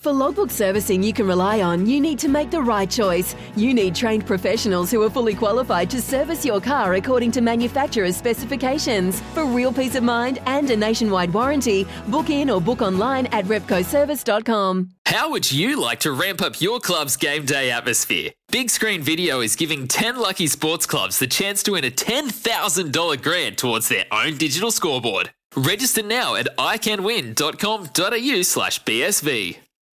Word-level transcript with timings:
For 0.00 0.12
logbook 0.12 0.52
servicing 0.52 1.02
you 1.02 1.12
can 1.12 1.26
rely 1.26 1.60
on, 1.60 1.84
you 1.84 2.00
need 2.00 2.20
to 2.20 2.28
make 2.28 2.52
the 2.52 2.62
right 2.62 2.88
choice. 2.88 3.34
You 3.56 3.74
need 3.74 3.96
trained 3.96 4.24
professionals 4.26 4.92
who 4.92 5.02
are 5.02 5.10
fully 5.10 5.34
qualified 5.34 5.90
to 5.90 6.00
service 6.00 6.44
your 6.44 6.60
car 6.60 6.94
according 6.94 7.32
to 7.32 7.40
manufacturer's 7.40 8.16
specifications. 8.16 9.20
For 9.34 9.44
real 9.44 9.72
peace 9.72 9.96
of 9.96 10.04
mind 10.04 10.38
and 10.46 10.70
a 10.70 10.76
nationwide 10.76 11.32
warranty, 11.32 11.84
book 12.06 12.30
in 12.30 12.48
or 12.48 12.60
book 12.60 12.80
online 12.80 13.26
at 13.26 13.46
repcoservice.com. 13.46 14.90
How 15.06 15.32
would 15.32 15.50
you 15.50 15.80
like 15.80 15.98
to 16.00 16.12
ramp 16.12 16.42
up 16.42 16.60
your 16.60 16.78
club's 16.78 17.16
game 17.16 17.44
day 17.44 17.72
atmosphere? 17.72 18.30
Big 18.52 18.70
Screen 18.70 19.02
Video 19.02 19.40
is 19.40 19.56
giving 19.56 19.88
10 19.88 20.16
lucky 20.16 20.46
sports 20.46 20.86
clubs 20.86 21.18
the 21.18 21.26
chance 21.26 21.60
to 21.64 21.72
win 21.72 21.84
a 21.84 21.90
$10,000 21.90 23.20
grant 23.20 23.58
towards 23.58 23.88
their 23.88 24.04
own 24.12 24.36
digital 24.36 24.70
scoreboard. 24.70 25.30
Register 25.56 26.04
now 26.04 26.36
at 26.36 26.56
iCanWin.com.au 26.56 28.42
slash 28.42 28.84
BSV. 28.84 29.58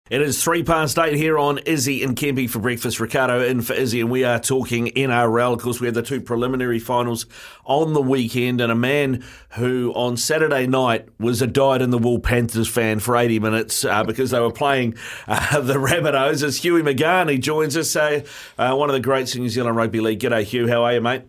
It 0.10 0.24
is 0.24 0.44
three 0.44 0.64
past 0.64 0.98
eight 0.98 1.16
here 1.16 1.38
on 1.38 1.60
Izzy 1.60 2.02
and 2.04 2.16
Kempy 2.16 2.50
for 2.50 2.58
breakfast. 2.58 3.00
Ricardo 3.00 3.46
in 3.46 3.62
for 3.62 3.74
Izzy, 3.74 4.02
and 4.02 4.10
we 4.10 4.24
are 4.24 4.40
talking 4.40 4.88
NRL. 4.88 5.54
Of 5.54 5.62
course, 5.62 5.80
we 5.80 5.86
had 5.86 5.94
the 5.94 6.02
two 6.02 6.20
preliminary 6.20 6.80
finals 6.80 7.28
on 7.64 7.94
the 7.94 8.02
weekend, 8.02 8.60
and 8.60 8.72
a 8.72 8.76
man 8.76 9.24
who 9.52 9.94
on 9.96 10.18
Saturday 10.18 10.66
night 10.66 11.08
was 11.20 11.44
a 11.44 11.48
dyed 11.48 11.84
in 11.84 11.92
the 11.92 12.00
wool 12.00 12.18
Panthers 12.18 12.68
fan 12.68 12.98
for 12.98 13.16
80 13.16 13.40
minutes 13.40 13.86
uh, 13.86 14.04
because 14.04 14.32
they 14.32 14.40
were 14.40 14.52
playing 14.52 14.96
uh, 15.28 15.60
the 15.62 15.76
Rabbitohs. 15.76 16.42
Is 16.42 16.60
Huey 16.60 16.82
McGahan. 16.82 17.30
He 17.30 17.38
joins 17.38 17.78
us, 17.78 17.96
uh, 17.96 18.26
uh, 18.58 18.74
one 18.74 18.90
of 18.90 18.94
the 18.94 19.00
greats 19.00 19.36
in 19.36 19.44
New 19.44 19.50
Zealand 19.50 19.76
Rugby 19.76 20.00
League. 20.00 20.22
G'day, 20.22 20.44
Hugh. 20.44 20.68
How 20.68 20.86
are 20.86 20.94
you, 20.94 21.02
mate? 21.02 21.22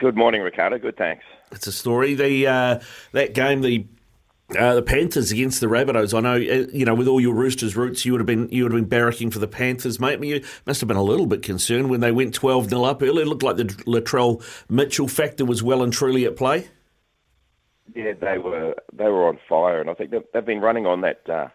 Good 0.00 0.18
morning, 0.18 0.42
Ricardo. 0.42 0.78
Good, 0.78 0.98
thanks. 0.98 1.24
It's 1.50 1.66
a 1.66 1.72
story. 1.72 2.14
The 2.14 2.46
uh, 2.46 2.80
that 3.12 3.32
game, 3.32 3.62
the 3.62 3.86
uh, 4.58 4.74
the 4.74 4.82
Panthers 4.82 5.32
against 5.32 5.60
the 5.60 5.66
Rabbitohs. 5.66 6.16
I 6.16 6.20
know, 6.20 6.34
uh, 6.34 6.66
you 6.72 6.84
know, 6.84 6.94
with 6.94 7.08
all 7.08 7.20
your 7.20 7.34
Roosters 7.34 7.76
roots, 7.76 8.04
you 8.04 8.12
would 8.12 8.20
have 8.20 8.26
been 8.26 8.48
you 8.50 8.64
would 8.64 8.72
have 8.72 8.88
been 8.88 8.98
barracking 8.98 9.32
for 9.32 9.38
the 9.38 9.48
Panthers, 9.48 9.98
mate. 9.98 10.22
You 10.22 10.44
must 10.66 10.80
have 10.80 10.88
been 10.88 10.96
a 10.96 11.02
little 11.02 11.26
bit 11.26 11.42
concerned 11.42 11.90
when 11.90 12.00
they 12.00 12.12
went 12.12 12.34
twelve 12.34 12.68
0 12.68 12.84
up 12.84 13.02
early. 13.02 13.22
It 13.22 13.28
looked 13.28 13.42
like 13.42 13.56
the 13.56 13.64
Latrell 13.64 14.42
Mitchell 14.68 15.08
factor 15.08 15.44
was 15.44 15.62
well 15.62 15.82
and 15.82 15.92
truly 15.92 16.24
at 16.24 16.36
play. 16.36 16.68
Yeah, 17.94 18.12
they 18.12 18.38
were 18.38 18.74
they 18.92 19.04
were 19.04 19.28
on 19.28 19.38
fire, 19.48 19.80
and 19.80 19.90
I 19.90 19.94
think 19.94 20.10
they've 20.10 20.44
been 20.44 20.60
running 20.60 20.86
on 20.86 21.00
that 21.02 21.28
uh, 21.28 21.48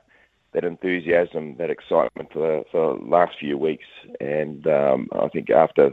that 0.53 0.63
enthusiasm, 0.63 1.55
that 1.57 1.69
excitement 1.69 2.31
for 2.33 2.39
the, 2.39 2.65
for 2.71 2.97
the 2.97 3.05
last 3.05 3.37
few 3.39 3.57
weeks. 3.57 3.85
And 4.19 4.65
um, 4.67 5.07
I 5.11 5.27
think 5.29 5.49
after 5.49 5.91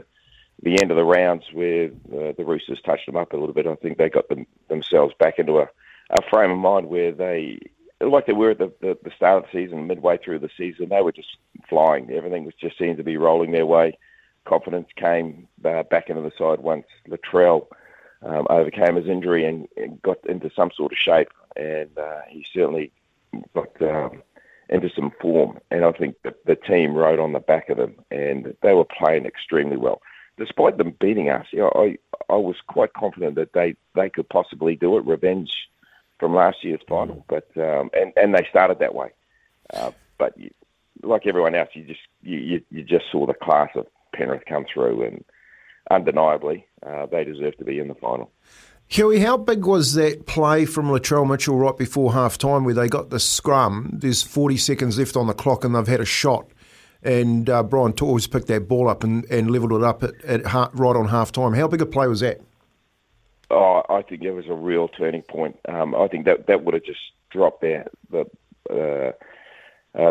the 0.63 0.81
end 0.81 0.89
of 0.89 0.97
the 0.97 1.03
rounds, 1.03 1.43
where 1.53 1.89
the, 2.09 2.33
Roosters 2.43 2.81
touched 2.83 3.05
them 3.05 3.17
up 3.17 3.33
a 3.33 3.37
little 3.37 3.53
bit, 3.53 3.67
I 3.67 3.75
think 3.75 3.97
they 3.97 4.09
got 4.09 4.29
them, 4.29 4.47
themselves 4.69 5.13
back 5.19 5.37
into 5.37 5.59
a 5.59 5.69
a 6.09 6.21
frame 6.29 6.51
of 6.51 6.57
mind 6.57 6.87
where 6.87 7.11
they, 7.11 7.59
like 8.01 8.25
they 8.25 8.33
were 8.33 8.51
at 8.51 8.59
the, 8.59 8.71
the, 8.81 8.97
the 9.03 9.11
start 9.15 9.43
of 9.43 9.49
the 9.51 9.65
season, 9.65 9.87
midway 9.87 10.17
through 10.17 10.39
the 10.39 10.49
season, 10.57 10.89
they 10.89 11.01
were 11.01 11.11
just 11.11 11.37
flying. 11.67 12.09
Everything 12.11 12.45
was 12.45 12.53
just 12.55 12.77
seemed 12.77 12.97
to 12.97 13.03
be 13.03 13.17
rolling 13.17 13.51
their 13.51 13.65
way. 13.65 13.97
Confidence 14.45 14.87
came 14.95 15.47
uh, 15.65 15.83
back 15.83 16.09
into 16.09 16.21
the 16.21 16.31
side 16.37 16.59
once 16.59 16.85
Latrell 17.09 17.67
um, 18.21 18.47
overcame 18.49 18.95
his 18.95 19.07
injury 19.07 19.45
and, 19.45 19.67
and, 19.77 20.01
got 20.01 20.17
into 20.27 20.49
some 20.55 20.71
sort 20.75 20.91
of 20.91 20.97
shape, 20.97 21.29
and 21.55 21.89
uh, 21.97 22.21
he 22.29 22.45
certainly 22.53 22.91
got 23.53 23.69
um, 23.81 24.23
into 24.69 24.89
some 24.95 25.11
form. 25.21 25.59
And 25.69 25.85
I 25.85 25.91
think 25.91 26.15
the, 26.23 26.33
the 26.45 26.55
team 26.55 26.93
rode 26.93 27.19
on 27.19 27.33
the 27.33 27.39
back 27.39 27.69
of 27.69 27.77
them, 27.77 27.95
and 28.09 28.55
they 28.61 28.73
were 28.73 28.85
playing 28.85 29.25
extremely 29.25 29.77
well. 29.77 30.01
Despite 30.37 30.77
them 30.77 30.95
beating 30.99 31.29
us, 31.29 31.47
you 31.51 31.59
know, 31.59 31.71
I 31.75 31.97
I 32.29 32.35
was 32.35 32.57
quite 32.67 32.93
confident 32.93 33.35
that 33.35 33.53
they, 33.53 33.75
they 33.95 34.09
could 34.09 34.29
possibly 34.29 34.75
do 34.75 34.97
it. 34.97 35.05
Revenge 35.05 35.69
from 36.19 36.33
last 36.33 36.63
year's 36.63 36.81
final, 36.87 37.25
but 37.27 37.49
um, 37.57 37.89
and 37.93 38.13
and 38.15 38.33
they 38.33 38.45
started 38.49 38.79
that 38.79 38.95
way. 38.95 39.09
Uh, 39.73 39.91
but 40.17 40.37
you, 40.37 40.49
like 41.03 41.27
everyone 41.27 41.55
else, 41.55 41.69
you 41.73 41.83
just 41.83 41.99
you, 42.21 42.61
you, 42.69 42.83
just 42.83 43.05
saw 43.11 43.25
the 43.25 43.33
class 43.33 43.69
of 43.75 43.85
Penrith 44.13 44.43
come 44.47 44.65
through, 44.71 45.03
and 45.03 45.23
undeniably 45.91 46.65
uh, 46.85 47.05
they 47.05 47.23
deserve 47.23 47.57
to 47.57 47.65
be 47.65 47.79
in 47.79 47.87
the 47.87 47.95
final. 47.95 48.31
Huey, 48.89 49.19
how 49.19 49.35
big 49.35 49.65
was 49.65 49.95
that 49.95 50.25
play 50.25 50.65
from 50.65 50.87
Latrell 50.87 51.29
Mitchell 51.29 51.57
right 51.57 51.75
before 51.75 52.13
half 52.13 52.37
time 52.37 52.63
where 52.63 52.73
they 52.73 52.87
got 52.87 53.09
the 53.09 53.19
scrum? 53.19 53.89
There's 53.91 54.23
40 54.23 54.55
seconds 54.55 54.97
left 54.97 55.17
on 55.17 55.27
the 55.27 55.33
clock 55.33 55.65
and 55.65 55.75
they've 55.75 55.85
had 55.85 55.99
a 55.99 56.05
shot. 56.05 56.47
And 57.03 57.49
uh, 57.49 57.63
Brian 57.63 57.91
To'o's 57.91 58.27
picked 58.27 58.47
that 58.47 58.69
ball 58.69 58.87
up 58.87 59.03
and, 59.03 59.25
and 59.25 59.51
levelled 59.51 59.73
it 59.73 59.83
up 59.83 60.03
at, 60.03 60.23
at 60.23 60.41
right 60.73 60.95
on 60.95 61.09
half 61.09 61.33
time. 61.33 61.53
How 61.53 61.67
big 61.67 61.81
a 61.81 61.85
play 61.85 62.07
was 62.07 62.21
that? 62.21 62.39
Oh, 63.49 63.83
I 63.89 64.01
think 64.01 64.23
it 64.23 64.31
was 64.31 64.47
a 64.47 64.53
real 64.53 64.87
turning 64.87 65.21
point. 65.21 65.57
Um, 65.69 65.95
I 65.95 66.07
think 66.07 66.25
that 66.25 66.47
that 66.47 66.63
would 66.63 66.73
have 66.73 66.83
just 66.83 66.99
dropped 67.29 67.61
the 67.61 67.85
uh, 68.13 68.23
uh, 68.69 69.11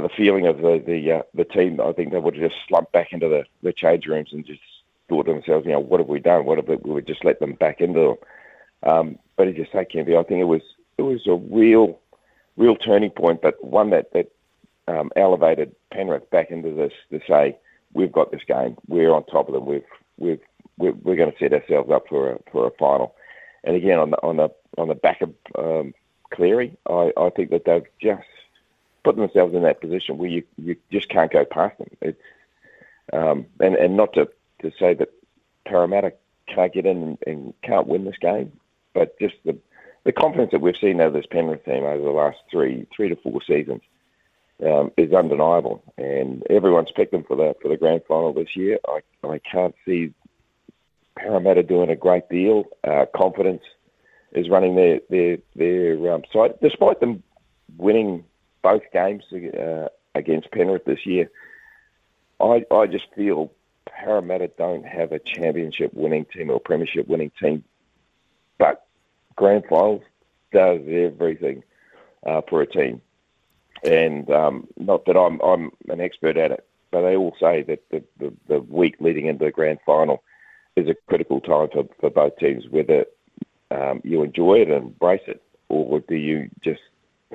the 0.00 0.08
feeling 0.16 0.46
of 0.46 0.58
the 0.58 0.82
the 0.84 1.12
uh, 1.12 1.22
the 1.34 1.44
team. 1.44 1.80
I 1.80 1.92
think 1.92 2.12
they 2.12 2.18
would 2.18 2.36
have 2.36 2.50
just 2.50 2.62
slumped 2.66 2.92
back 2.92 3.12
into 3.12 3.28
the, 3.28 3.44
the 3.62 3.72
change 3.72 4.06
rooms 4.06 4.30
and 4.32 4.46
just 4.46 4.60
thought 5.08 5.26
to 5.26 5.32
themselves, 5.32 5.66
you 5.66 5.72
know, 5.72 5.80
what 5.80 6.00
have 6.00 6.08
we 6.08 6.18
done? 6.20 6.46
What 6.46 6.58
if 6.58 6.66
we 6.66 6.76
would 6.92 7.06
just 7.06 7.24
let 7.24 7.40
them 7.40 7.52
back 7.54 7.80
into 7.80 8.00
them? 8.00 8.90
Um, 8.90 9.18
but 9.36 9.48
as 9.48 9.56
you 9.56 9.66
say, 9.72 9.84
Kempy, 9.84 10.18
I 10.18 10.22
think 10.22 10.40
it 10.40 10.44
was 10.44 10.62
it 10.96 11.02
was 11.02 11.26
a 11.26 11.34
real 11.34 11.98
real 12.56 12.76
turning 12.76 13.10
point, 13.10 13.42
but 13.42 13.62
one 13.62 13.90
that 13.90 14.12
that 14.14 14.32
um, 14.88 15.12
elevated 15.14 15.76
Penrith 15.92 16.30
back 16.30 16.50
into 16.50 16.72
this 16.72 16.92
to 17.10 17.20
say 17.28 17.58
we've 17.92 18.12
got 18.12 18.30
this 18.30 18.44
game, 18.46 18.76
we're 18.88 19.12
on 19.12 19.24
top 19.26 19.48
of 19.48 19.54
them, 19.54 19.66
we've 19.66 19.84
we've 20.16 20.40
we're, 20.78 20.92
we're 20.92 21.16
going 21.16 21.32
to 21.32 21.38
set 21.38 21.52
ourselves 21.52 21.90
up 21.90 22.08
for 22.08 22.32
a 22.32 22.38
for 22.50 22.66
a 22.66 22.70
final. 22.72 23.14
And 23.66 23.76
again, 23.76 23.98
on 23.98 24.10
the 24.10 24.22
on 24.22 24.36
the 24.36 24.48
on 24.78 24.88
the 24.88 24.94
back 24.94 25.20
of 25.20 25.34
um, 25.58 25.92
Cleary, 26.30 26.76
I, 26.88 27.12
I 27.16 27.30
think 27.30 27.50
that 27.50 27.64
they've 27.64 27.86
just 28.00 28.26
put 29.04 29.16
themselves 29.16 29.54
in 29.54 29.62
that 29.62 29.80
position 29.80 30.18
where 30.18 30.28
you, 30.28 30.42
you 30.56 30.76
just 30.90 31.08
can't 31.08 31.32
go 31.32 31.44
past 31.44 31.76
them. 31.78 32.14
Um, 33.12 33.46
and 33.60 33.74
and 33.74 33.96
not 33.96 34.12
to, 34.14 34.28
to 34.62 34.72
say 34.78 34.94
that 34.94 35.10
Parramatta 35.64 36.12
can't 36.46 36.72
get 36.72 36.86
in 36.86 37.02
and, 37.02 37.18
and 37.26 37.54
can't 37.62 37.86
win 37.86 38.04
this 38.04 38.18
game, 38.20 38.52
but 38.94 39.18
just 39.18 39.34
the 39.44 39.56
the 40.04 40.12
confidence 40.12 40.52
that 40.52 40.60
we've 40.60 40.76
seen 40.76 41.00
out 41.00 41.08
of 41.08 41.12
this 41.12 41.26
Penrith 41.26 41.64
team 41.64 41.84
over 41.84 42.02
the 42.02 42.10
last 42.10 42.38
three 42.50 42.86
three 42.94 43.08
to 43.08 43.16
four 43.16 43.40
seasons 43.42 43.82
um, 44.64 44.92
is 44.96 45.12
undeniable, 45.12 45.82
and 45.98 46.44
everyone's 46.50 46.92
picked 46.94 47.12
them 47.12 47.24
for 47.24 47.36
the 47.36 47.56
for 47.60 47.68
the 47.68 47.76
grand 47.76 48.02
final 48.06 48.32
this 48.32 48.54
year. 48.54 48.78
I 48.88 49.00
I 49.26 49.38
can't 49.38 49.74
see 49.84 50.12
Parramatta 51.16 51.62
doing 51.62 51.90
a 51.90 51.96
great 51.96 52.28
deal. 52.28 52.64
Uh, 52.84 53.06
confidence 53.14 53.62
is 54.32 54.48
running 54.48 54.76
their 54.76 55.00
their 55.08 55.38
their 55.54 56.12
um, 56.12 56.22
side, 56.32 56.54
despite 56.62 57.00
them 57.00 57.22
winning 57.76 58.24
both 58.62 58.82
games 58.92 59.24
uh, 59.32 59.88
against 60.14 60.50
Penrith 60.50 60.84
this 60.84 61.06
year. 61.06 61.30
I 62.40 62.64
I 62.70 62.86
just 62.86 63.06
feel 63.14 63.52
Parramatta 63.86 64.50
don't 64.58 64.84
have 64.84 65.12
a 65.12 65.18
championship 65.18 65.94
winning 65.94 66.26
team 66.26 66.50
or 66.50 66.60
premiership 66.60 67.08
winning 67.08 67.32
team, 67.40 67.64
but 68.58 68.86
grand 69.36 69.64
finals 69.68 70.02
does 70.52 70.80
everything 70.88 71.62
uh, 72.26 72.42
for 72.48 72.60
a 72.60 72.66
team. 72.66 73.00
And 73.84 74.30
um, 74.30 74.66
not 74.76 75.06
that 75.06 75.16
I'm 75.16 75.40
I'm 75.40 75.70
an 75.88 76.00
expert 76.00 76.36
at 76.36 76.50
it, 76.50 76.66
but 76.90 77.02
they 77.02 77.16
all 77.16 77.36
say 77.40 77.62
that 77.62 77.82
the, 77.90 78.02
the, 78.18 78.32
the 78.48 78.60
week 78.60 78.96
leading 79.00 79.26
into 79.26 79.44
the 79.44 79.50
grand 79.50 79.78
final 79.86 80.22
is 80.76 80.88
a 80.88 80.94
critical 81.08 81.40
time 81.40 81.68
for, 81.72 81.84
for 82.00 82.10
both 82.10 82.36
teams, 82.38 82.64
whether 82.70 83.06
um, 83.70 84.00
you 84.04 84.22
enjoy 84.22 84.60
it 84.60 84.68
and 84.68 84.88
embrace 84.88 85.22
it, 85.26 85.42
or 85.68 86.00
do 86.00 86.14
you 86.14 86.50
just 86.62 86.80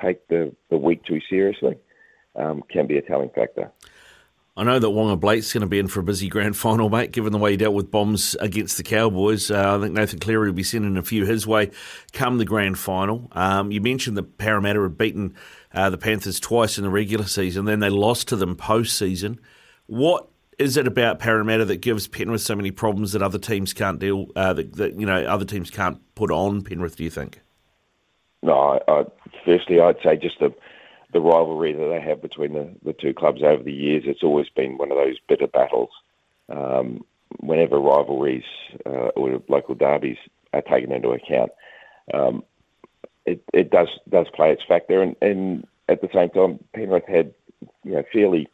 take 0.02 0.28
the, 0.28 0.56
the 0.70 0.78
week 0.78 1.04
too 1.04 1.20
seriously? 1.30 1.76
um, 2.36 2.64
can 2.70 2.88
be 2.88 2.98
a 2.98 3.02
telling 3.02 3.30
factor. 3.30 3.72
I 4.58 4.64
know 4.64 4.80
that 4.80 4.88
Waqa 4.88 5.20
Blake's 5.20 5.54
going 5.54 5.62
to 5.62 5.68
be 5.68 5.80
in 5.80 5.88
for 5.88 6.02
a 6.02 6.04
busy 6.04 6.28
grand 6.28 6.58
final, 6.58 6.90
mate, 6.90 7.12
given 7.12 7.32
the 7.32 7.38
way 7.38 7.52
he 7.52 7.58
dealt 7.58 7.74
with 7.74 7.90
bombs 7.90 8.36
against 8.36 8.76
the 8.76 8.84
Cowboys. 8.84 9.50
Uh, 9.50 9.78
I 9.78 9.82
think 9.82 9.94
Nathan 9.94 10.20
Cleary 10.20 10.48
will 10.48 10.56
be 10.56 10.64
sending 10.64 10.98
a 10.98 11.02
few 11.02 11.26
his 11.26 11.48
way 11.48 11.72
come 12.12 12.38
the 12.38 12.46
grand 12.46 12.78
final. 12.78 13.30
Um, 13.32 13.72
you 13.72 13.80
mentioned 13.80 14.18
that 14.18 14.38
Parramatta 14.38 14.82
had 14.82 14.98
beaten 14.98 15.36
uh, 15.74 15.90
the 15.90 15.98
Panthers 15.98 16.40
twice 16.40 16.78
in 16.78 16.84
the 16.84 16.90
regular 16.90 17.26
season, 17.26 17.64
then 17.64 17.80
they 17.80 17.90
lost 17.90 18.28
to 18.28 18.36
them 18.36 18.56
post-season. 18.56 19.40
What 19.88 20.28
is 20.62 20.78
it 20.78 20.88
about 20.88 21.20
Parramatta 21.20 21.66
that 21.66 21.82
gives 21.82 22.08
Penrith 22.08 22.42
so 22.42 22.56
many 22.56 22.72
problems 22.72 23.14
that 23.14 23.22
other 23.22 23.40
teams 23.40 23.74
can't 23.74 24.00
deal, 24.00 24.28
uh, 24.36 24.54
that, 24.54 24.76
that, 24.76 25.00
you 25.00 25.06
know 25.06 25.24
other 25.26 25.46
teams 25.46 25.70
can't 25.70 26.00
put 26.16 26.32
on 26.32 26.62
Penrith? 26.62 26.96
Do 26.96 27.04
you 27.04 27.10
think? 27.10 27.42
No, 28.44 28.54
I, 28.54 28.92
I, 28.92 29.06
firstly, 29.44 29.80
I'd 29.80 29.98
say 30.04 30.18
just 30.18 30.40
the 30.40 30.54
the 31.14 31.20
rivalry 31.20 31.74
that 31.74 31.88
they 31.90 32.00
have 32.00 32.22
between 32.22 32.54
the, 32.54 32.70
the 32.86 32.94
two 32.94 33.14
clubs 33.14 33.42
over 33.44 33.62
the 33.62 33.74
years. 33.74 34.04
It's 34.06 34.24
always 34.24 34.48
been 34.48 34.78
one 34.78 34.92
of 34.92 34.98
those 34.98 35.18
bitter 35.28 35.48
battles. 35.48 35.90
Um, 36.48 37.04
whenever 37.40 37.80
rivalries 37.80 38.46
uh, 38.86 39.10
or 39.16 39.42
local 39.50 39.76
derbies 39.76 40.18
are 40.54 40.62
taken 40.62 40.94
into 40.94 41.10
account, 41.10 41.52
um, 42.14 42.44
it, 43.26 43.44
it 43.54 43.72
does 43.72 43.90
does 44.10 44.28
play 44.34 44.52
its 44.52 44.64
factor. 44.66 45.02
And, 45.02 45.16
and 45.22 45.68
at 45.90 46.02
the 46.02 46.10
same 46.14 46.30
time, 46.30 46.64
Penrith 46.74 47.08
had 47.08 47.34
you 47.84 47.94
know 47.94 48.04
fairly 48.14 48.48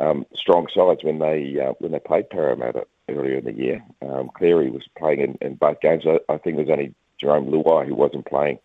um, 0.00 0.26
strong 0.34 0.66
sides 0.74 1.02
when 1.02 1.18
they 1.18 1.58
uh, 1.60 1.72
when 1.78 1.92
they 1.92 1.98
played 1.98 2.30
Parramatta 2.30 2.86
earlier 3.08 3.36
in 3.36 3.44
the 3.44 3.52
year. 3.52 3.84
Um, 4.02 4.30
Cleary 4.34 4.70
was 4.70 4.82
playing 4.98 5.20
in, 5.20 5.38
in 5.40 5.54
both 5.54 5.80
games. 5.80 6.04
I, 6.06 6.18
I 6.32 6.38
think 6.38 6.56
it 6.56 6.66
was 6.66 6.70
only 6.70 6.94
Jerome 7.20 7.46
Luai 7.46 7.86
who 7.86 7.94
wasn't 7.94 8.26
playing 8.26 8.58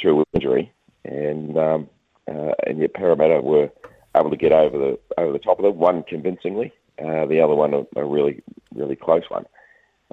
through 0.00 0.24
injury, 0.32 0.72
and 1.04 1.56
um, 1.58 1.88
uh, 2.28 2.52
and 2.66 2.78
yet 2.78 2.94
Parramatta 2.94 3.40
were 3.40 3.70
able 4.16 4.30
to 4.30 4.36
get 4.36 4.52
over 4.52 4.78
the 4.78 4.98
over 5.18 5.32
the 5.32 5.38
top 5.38 5.58
of 5.58 5.64
them. 5.64 5.78
One 5.78 6.02
convincingly, 6.04 6.72
uh, 6.98 7.26
the 7.26 7.40
other 7.40 7.54
one 7.54 7.74
a, 7.74 7.86
a, 7.96 8.04
really 8.04 8.42
really 8.74 8.96
close 8.96 9.24
one. 9.28 9.46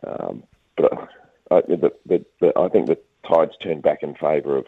Um, 0.06 0.44
but 0.78 0.94
uh, 1.52 1.62
the, 1.68 1.92
the, 2.06 2.26
the, 2.40 2.54
I 2.58 2.70
think 2.70 2.88
the 2.88 2.98
tides 3.28 3.54
turned 3.62 3.84
back 3.84 4.04
in 4.04 4.16
favour 4.16 4.58
of 4.58 4.66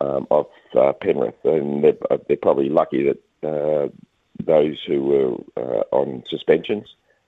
um, 0.00 0.26
of 0.30 0.46
uh, 0.76 0.92
Penrith, 0.94 1.34
and 1.44 1.84
they're, 1.84 1.96
they're, 2.26 2.36
probably 2.36 2.68
lucky 2.68 3.04
that 3.04 3.48
uh, 3.48 3.88
those 4.42 4.78
who 4.86 5.02
were 5.56 5.84
on 5.92 6.22
suspensions 6.28 6.86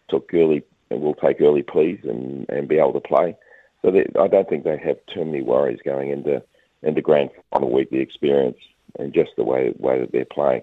took 0.09 0.33
early 0.35 0.62
and 0.91 1.01
will 1.01 1.15
take 1.15 1.41
early 1.41 1.62
pleas 1.62 2.01
and, 2.05 2.47
and 2.49 2.69
be 2.69 2.79
able 2.79 2.93
to 2.93 3.01
play. 3.01 3.37
So 3.83 3.91
they, 3.91 4.06
I 4.19 4.29
don't 4.29 4.49
think 4.49 4.65
they 4.65 4.79
have 4.79 4.99
too 5.06 5.25
many 5.25 5.43
worries 5.43 5.81
going 5.85 6.11
into 6.11 6.43
into 6.83 7.01
grand 7.01 7.31
final 7.51 7.71
week. 7.71 7.91
The 7.91 7.99
experience 7.99 8.59
and 8.99 9.12
just 9.12 9.33
the 9.37 9.45
way 9.45 9.73
way 9.77 10.01
that 10.01 10.12
they're 10.12 10.25
playing. 10.25 10.62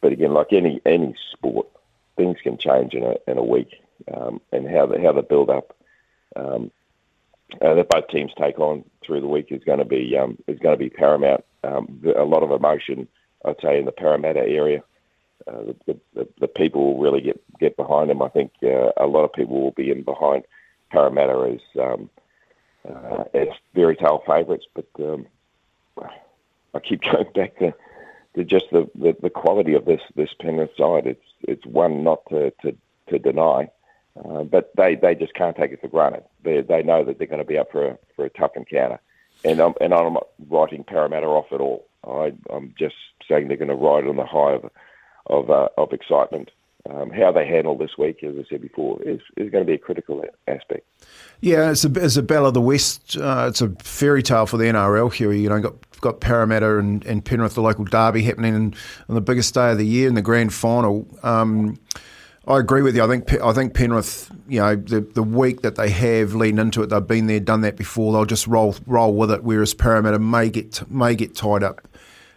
But 0.00 0.12
again, 0.12 0.34
like 0.34 0.52
any 0.52 0.80
any 0.84 1.14
sport, 1.30 1.68
things 2.16 2.38
can 2.42 2.58
change 2.58 2.94
in 2.94 3.04
a 3.04 3.16
in 3.26 3.38
a 3.38 3.44
week, 3.44 3.82
um, 4.12 4.40
and 4.52 4.68
how 4.68 4.86
the 4.86 5.00
how 5.00 5.12
the 5.12 5.22
build 5.22 5.50
up 5.50 5.76
um, 6.36 6.70
uh, 7.60 7.74
that 7.74 7.88
both 7.88 8.08
teams 8.08 8.32
take 8.36 8.58
on 8.58 8.84
through 9.04 9.20
the 9.20 9.28
week 9.28 9.48
is 9.50 9.62
going 9.64 9.78
to 9.78 9.84
be 9.84 10.16
um, 10.16 10.38
is 10.46 10.58
going 10.58 10.74
to 10.74 10.84
be 10.84 10.90
paramount. 10.90 11.44
Um, 11.64 12.02
a 12.16 12.24
lot 12.24 12.42
of 12.42 12.50
emotion, 12.50 13.06
I'd 13.44 13.60
say, 13.60 13.78
in 13.78 13.84
the 13.84 13.92
Parramatta 13.92 14.40
area. 14.40 14.82
Uh, 15.46 15.72
the, 15.86 15.98
the, 16.14 16.28
the, 16.40 16.48
people 16.48 16.94
will 16.94 17.02
really 17.02 17.20
get 17.20 17.40
get 17.58 17.76
behind 17.76 18.10
them. 18.10 18.22
I 18.22 18.28
think 18.28 18.52
uh, 18.62 18.92
a 18.96 19.06
lot 19.06 19.24
of 19.24 19.32
people 19.32 19.60
will 19.60 19.72
be 19.72 19.90
in 19.90 20.02
behind 20.02 20.44
Parramatta 20.90 21.54
as 21.54 21.82
um, 21.82 22.10
uh, 22.88 23.24
as 23.34 23.48
fairy 23.74 23.96
tale 23.96 24.22
favourites, 24.26 24.66
but 24.74 24.86
um, 24.98 25.26
I 26.74 26.80
keep 26.80 27.02
going 27.12 27.32
back 27.34 27.58
to, 27.58 27.74
to 28.34 28.44
just 28.44 28.66
the, 28.70 28.88
the, 28.94 29.16
the 29.20 29.30
quality 29.30 29.74
of 29.74 29.84
this 29.84 30.00
this 30.14 30.34
Penrith 30.40 30.76
side. 30.76 31.06
It's 31.06 31.26
it's 31.42 31.66
one 31.66 32.02
not 32.02 32.22
to 32.30 32.52
to, 32.62 32.76
to 33.08 33.18
deny, 33.18 33.70
uh, 34.24 34.44
but 34.44 34.72
they, 34.76 34.94
they 34.94 35.14
just 35.14 35.34
can't 35.34 35.56
take 35.56 35.72
it 35.72 35.80
for 35.80 35.88
granted. 35.88 36.24
They 36.42 36.60
they 36.60 36.82
know 36.82 37.04
that 37.04 37.18
they're 37.18 37.26
going 37.26 37.38
to 37.38 37.44
be 37.44 37.58
up 37.58 37.72
for 37.72 37.88
a 37.88 37.98
for 38.16 38.24
a 38.24 38.30
tough 38.30 38.56
encounter, 38.56 39.00
and 39.44 39.60
I'm 39.60 39.74
and 39.80 39.92
I'm 39.94 40.14
not 40.14 40.28
writing 40.48 40.84
Parramatta 40.84 41.26
off 41.26 41.52
at 41.52 41.60
all. 41.60 41.86
I 42.06 42.32
I'm 42.50 42.74
just 42.78 42.96
saying 43.28 43.48
they're 43.48 43.56
going 43.56 43.68
to 43.68 43.74
ride 43.74 44.06
on 44.06 44.16
the 44.16 44.26
high 44.26 44.52
of 44.52 44.70
of 45.26 45.50
uh, 45.50 45.68
of 45.78 45.92
excitement 45.92 46.50
um, 46.90 47.10
how 47.10 47.30
they 47.30 47.46
handle 47.46 47.76
this 47.76 47.96
week, 47.96 48.22
as 48.24 48.34
I 48.36 48.44
said 48.48 48.60
before, 48.60 49.00
is, 49.02 49.20
is 49.36 49.50
going 49.50 49.64
to 49.64 49.68
be 49.68 49.74
a 49.74 49.78
critical 49.78 50.24
aspect. 50.48 50.84
Yeah, 51.40 51.70
it's 51.70 51.84
a, 51.84 51.92
it's 51.94 52.16
a 52.16 52.22
Bell 52.22 52.46
of 52.46 52.54
the 52.54 52.60
West. 52.60 53.16
Uh, 53.16 53.46
it's 53.48 53.60
a 53.60 53.70
fairy 53.82 54.22
tale 54.22 54.46
for 54.46 54.56
the 54.56 54.64
NRL, 54.64 55.12
Huey. 55.12 55.40
You 55.40 55.48
know, 55.48 55.60
got 55.60 55.74
got 56.00 56.20
Parramatta 56.20 56.78
and, 56.78 57.04
and 57.04 57.24
Penrith, 57.24 57.54
the 57.54 57.62
local 57.62 57.84
derby, 57.84 58.22
happening 58.22 58.54
on, 58.54 58.74
on 59.08 59.14
the 59.14 59.20
biggest 59.20 59.54
day 59.54 59.70
of 59.70 59.78
the 59.78 59.86
year 59.86 60.08
in 60.08 60.14
the 60.14 60.22
grand 60.22 60.52
final. 60.52 61.06
Um, 61.22 61.78
I 62.48 62.58
agree 62.58 62.82
with 62.82 62.96
you. 62.96 63.04
I 63.04 63.06
think 63.06 63.32
I 63.40 63.52
think 63.52 63.74
Penrith, 63.74 64.30
you 64.48 64.58
know, 64.58 64.74
the 64.74 65.00
the 65.00 65.22
week 65.22 65.62
that 65.62 65.76
they 65.76 65.90
have 65.90 66.34
leading 66.34 66.58
into 66.58 66.82
it, 66.82 66.88
they've 66.88 67.06
been 67.06 67.28
there, 67.28 67.38
done 67.38 67.60
that 67.60 67.76
before. 67.76 68.12
They'll 68.12 68.24
just 68.24 68.48
roll 68.48 68.74
roll 68.86 69.14
with 69.14 69.30
it. 69.30 69.44
Whereas 69.44 69.74
Parramatta 69.74 70.18
may 70.18 70.50
get 70.50 70.90
may 70.90 71.14
get 71.14 71.36
tied 71.36 71.62
up 71.62 71.86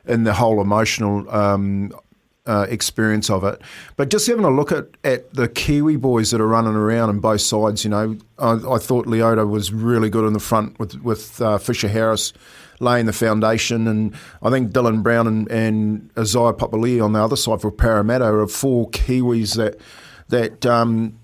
in 0.06 0.24
the 0.24 0.34
whole 0.34 0.62
emotional 0.62 1.28
um, 1.36 1.92
uh, 2.47 2.65
experience 2.69 3.30
of 3.30 3.44
it. 3.44 3.62
But 3.95 4.09
just 4.09 4.27
having 4.27 4.45
a 4.45 4.50
look 4.50 4.71
at, 4.71 4.88
at 5.03 5.33
the 5.33 5.47
Kiwi 5.47 5.95
boys 5.95 6.31
that 6.31 6.42
are 6.42 6.47
running 6.47 6.75
around 6.75 7.09
on 7.09 7.19
both 7.19 7.42
sides, 7.42 7.83
you 7.83 7.89
know, 7.89 8.18
I, 8.38 8.53
I 8.53 8.77
thought 8.77 9.07
Leota 9.07 9.50
was 9.50 9.74
really 9.74 10.09
good 10.09 10.25
in 10.25 10.33
the 10.33 10.39
front 10.39 10.80
with, 10.80 10.95
with 11.01 11.42
uh, 11.42 11.57
Fisher 11.57 11.88
Harris 11.88 12.33
laying 12.80 13.06
the 13.06 13.13
foundation. 13.13 13.88
And 13.88 14.13
I 14.42 14.50
think 14.50 14.71
Dylan 14.71 15.01
Brown 15.01 15.27
and, 15.27 15.51
and 15.51 16.09
Isaiah 16.18 16.53
Papali'i 16.53 17.03
on 17.03 17.13
the 17.13 17.24
other 17.24 17.36
side 17.36 17.62
for 17.62 17.71
Parramatta 17.71 18.25
are 18.25 18.48
four 18.48 18.89
Kiwis 18.89 19.56
that, 19.56 19.80
that 20.27 20.65
um, 20.65 21.18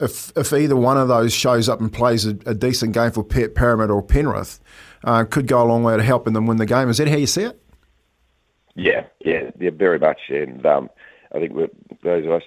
if, 0.00 0.32
if 0.36 0.52
either 0.52 0.76
one 0.76 0.98
of 0.98 1.08
those 1.08 1.32
shows 1.32 1.68
up 1.68 1.80
and 1.80 1.92
plays 1.92 2.26
a, 2.26 2.36
a 2.46 2.54
decent 2.54 2.92
game 2.92 3.10
for 3.10 3.24
Parramatta 3.24 3.92
or 3.92 4.02
Penrith, 4.02 4.60
uh, 5.04 5.24
could 5.24 5.46
go 5.46 5.62
a 5.62 5.66
long 5.66 5.82
way 5.82 5.96
to 5.96 6.02
helping 6.02 6.34
them 6.34 6.46
win 6.46 6.58
the 6.58 6.66
game. 6.66 6.88
Is 6.88 6.98
that 6.98 7.08
how 7.08 7.16
you 7.16 7.26
see 7.26 7.42
it? 7.42 7.60
Yeah, 8.78 9.06
yeah, 9.24 9.50
yeah, 9.58 9.70
very 9.70 9.98
much. 9.98 10.20
And 10.28 10.64
um, 10.64 10.88
I 11.34 11.40
think 11.40 11.52
those 12.02 12.24
of 12.24 12.30
us 12.30 12.44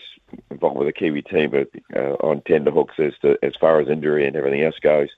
involved 0.50 0.78
with 0.78 0.88
the 0.88 0.94
Kiwi 0.94 1.22
team 1.24 1.54
are 1.54 1.66
uh, 1.94 2.16
on 2.26 2.42
tender 2.48 2.72
hooks 2.72 2.96
as 3.00 3.12
to 3.22 3.38
as 3.44 3.54
far 3.60 3.82
as 3.82 3.90
injury 3.90 4.26
and 4.26 4.38
everything 4.38 4.64
else 4.64 4.80
goes. 4.82 5.10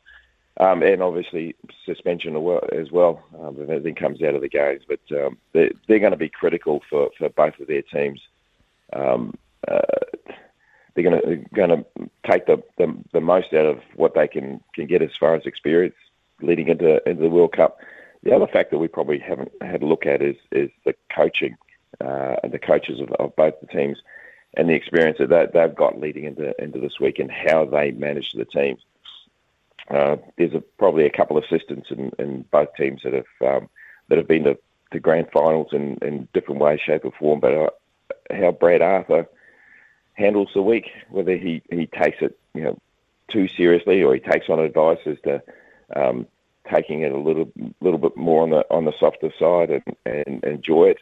Um, 0.60 0.81
and 0.81 1.01
obviously 1.01 1.56
suspension 1.86 2.36
as 2.74 2.92
well 2.92 3.24
um, 3.39 3.57
if 3.60 3.69
anything 3.69 3.95
comes 3.95 4.21
out 4.24 4.36
of 4.36 4.42
the 4.42 4.50
games. 4.50 4.81
But 4.88 5.00
um, 5.12 5.38
they're, 5.51 5.71
they're 5.88 6.00
going 6.00 6.12
to 6.12 6.18
be 6.18 6.30
critical 6.30 6.81
for, 6.89 7.12
for 7.18 7.30
both 7.30 7.59
of 7.59 7.68
their 7.68 7.83
teams. 7.83 8.19
Um, 8.92 9.36
uh, 9.68 9.81
they're 10.95 11.04
going 11.04 11.21
to 11.21 11.35
going 11.54 11.69
to 11.69 11.85
take 12.28 12.47
the, 12.47 12.61
the, 12.78 12.95
the 13.14 13.21
most 13.21 13.54
out 13.54 13.66
of 13.66 13.81
what 13.95 14.16
they 14.16 14.28
can 14.28 14.61
can 14.73 14.88
get 14.88 15.04
as 15.04 15.11
far 15.19 15.35
as 15.35 15.45
experience 15.45 15.95
leading 16.42 16.69
into 16.69 17.07
into 17.07 17.21
the 17.21 17.30
World 17.30 17.54
Cup. 17.54 17.78
The 18.23 18.33
other 18.33 18.47
factor 18.47 18.75
that 18.75 18.80
we 18.80 18.87
probably 18.87 19.19
haven't 19.19 19.51
had 19.61 19.81
a 19.81 19.85
look 19.85 20.06
at 20.06 20.21
is 20.21 20.37
is 20.51 20.71
the 20.85 20.95
coaching 21.13 21.56
uh, 22.01 22.37
and 22.44 22.51
the 22.51 22.59
coaches 22.59 22.99
of, 22.99 23.11
of, 23.13 23.35
both 23.35 23.59
the 23.59 23.68
teams 23.68 24.01
and 24.56 24.69
the 24.69 24.73
experience 24.73 25.18
that 25.19 25.51
they've 25.53 25.75
got 25.75 25.99
leading 25.99 26.23
into 26.23 26.59
into 26.61 26.80
this 26.80 26.99
week 26.99 27.19
and 27.19 27.31
how 27.31 27.65
they 27.65 27.92
manage 27.92 28.31
the 28.31 28.45
teams. 28.45 28.81
Uh, 29.89 30.15
there's 30.37 30.53
a, 30.53 30.61
probably 30.77 31.06
a 31.06 31.09
couple 31.09 31.37
of 31.37 31.44
assistants 31.44 31.92
in, 31.92 32.11
in 32.18 32.45
both 32.49 32.73
teams 32.75 33.01
that 33.03 33.13
have 33.13 33.25
um, 33.45 33.69
that 34.07 34.18
have 34.18 34.27
been 34.27 34.45
to, 34.45 34.57
to 34.92 34.99
grand 34.99 35.27
finals 35.31 35.73
in, 35.73 35.97
in 36.01 36.27
different 36.33 36.61
ways, 36.61 36.80
shape, 36.80 37.03
or 37.03 37.11
form. 37.11 37.39
But 37.42 37.53
uh, 37.53 37.69
how 38.31 38.51
Brad 38.51 38.81
Arthur 38.81 39.27
handles 40.13 40.49
the 40.53 40.61
week, 40.61 40.92
whether 41.09 41.35
he, 41.35 41.61
he 41.69 41.87
takes 41.87 42.21
it 42.21 42.37
you 42.53 42.61
know 42.61 42.80
too 43.27 43.47
seriously 43.47 44.03
or 44.03 44.13
he 44.13 44.19
takes 44.19 44.49
on 44.49 44.59
advice 44.59 44.99
as 45.06 45.18
to 45.23 45.42
um, 45.95 46.27
taking 46.72 47.02
it 47.02 47.12
a 47.12 47.18
little 47.18 47.52
little 47.82 48.00
bit 48.00 48.16
more 48.16 48.44
on 48.44 48.50
the 48.50 48.66
on 48.70 48.86
the 48.86 48.94
softer 49.00 49.32
side 49.40 49.70
and, 49.70 49.96
and 50.06 50.44
enjoy 50.44 50.86
it. 50.86 50.98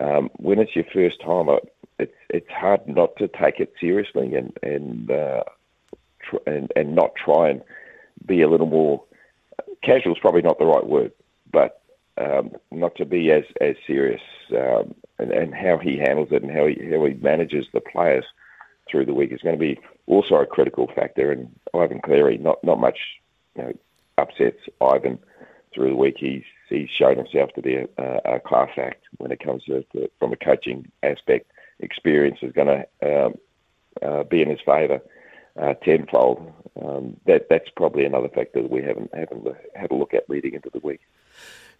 Um, 0.00 0.30
when 0.36 0.58
it's 0.58 0.74
your 0.74 0.86
first 0.92 1.20
time, 1.20 1.48
it's 1.98 2.14
it's 2.30 2.50
hard 2.50 2.86
not 2.88 3.16
to 3.16 3.28
take 3.28 3.60
it 3.60 3.72
seriously 3.80 4.34
and 4.34 4.56
and 4.62 5.10
uh, 5.10 5.44
tr- 6.20 6.48
and 6.48 6.72
and 6.76 6.94
not 6.94 7.14
try 7.14 7.50
and 7.50 7.62
be 8.26 8.42
a 8.42 8.48
little 8.48 8.66
more 8.66 9.02
casual 9.82 10.14
is 10.14 10.20
probably 10.20 10.42
not 10.42 10.58
the 10.58 10.64
right 10.64 10.86
word, 10.86 11.12
but 11.50 11.82
um, 12.18 12.52
not 12.70 12.94
to 12.96 13.04
be 13.04 13.30
as 13.30 13.44
as 13.60 13.76
serious 13.86 14.22
um, 14.52 14.94
and, 15.18 15.32
and 15.32 15.54
how 15.54 15.78
he 15.78 15.96
handles 15.96 16.28
it 16.30 16.42
and 16.42 16.52
how 16.52 16.66
he 16.66 16.74
how 16.90 17.04
he 17.04 17.14
manages 17.14 17.66
the 17.72 17.80
players 17.80 18.24
through 18.90 19.06
the 19.06 19.14
week 19.14 19.32
is 19.32 19.40
going 19.40 19.54
to 19.54 19.60
be 19.60 19.78
also 20.06 20.36
a 20.36 20.46
critical 20.46 20.90
factor. 20.94 21.32
And 21.32 21.48
Ivan 21.74 22.00
Cleary, 22.00 22.38
not 22.38 22.62
not 22.64 22.78
much 22.78 22.98
you 23.56 23.62
know, 23.62 23.72
upsets 24.22 24.60
Ivan 24.80 25.18
through 25.74 25.90
the 25.90 25.96
week. 25.96 26.16
He's 26.18 26.44
he's 26.68 26.88
shown 26.90 27.16
himself 27.16 27.50
to 27.54 27.62
be 27.62 27.74
a, 27.76 27.86
a 28.24 28.40
class 28.40 28.70
act 28.78 29.04
when 29.18 29.32
it 29.32 29.40
comes 29.40 29.64
to, 29.64 29.84
to, 29.92 30.10
from 30.18 30.32
a 30.32 30.36
coaching 30.36 30.90
aspect. 31.02 31.50
Experience 31.80 32.38
is 32.42 32.52
going 32.52 32.68
to 32.68 33.24
um, 33.26 33.34
uh, 34.00 34.22
be 34.24 34.40
in 34.42 34.48
his 34.48 34.60
favour 34.64 35.00
uh, 35.60 35.74
tenfold. 35.84 36.52
Um, 36.82 37.16
that 37.26 37.48
that's 37.50 37.68
probably 37.76 38.04
another 38.04 38.28
factor 38.28 38.62
that 38.62 38.70
we 38.70 38.82
haven't 38.82 39.14
haven't 39.14 39.46
had 39.74 39.90
a 39.90 39.94
look 39.94 40.14
at 40.14 40.30
leading 40.30 40.54
into 40.54 40.70
the 40.72 40.80
week. 40.80 41.00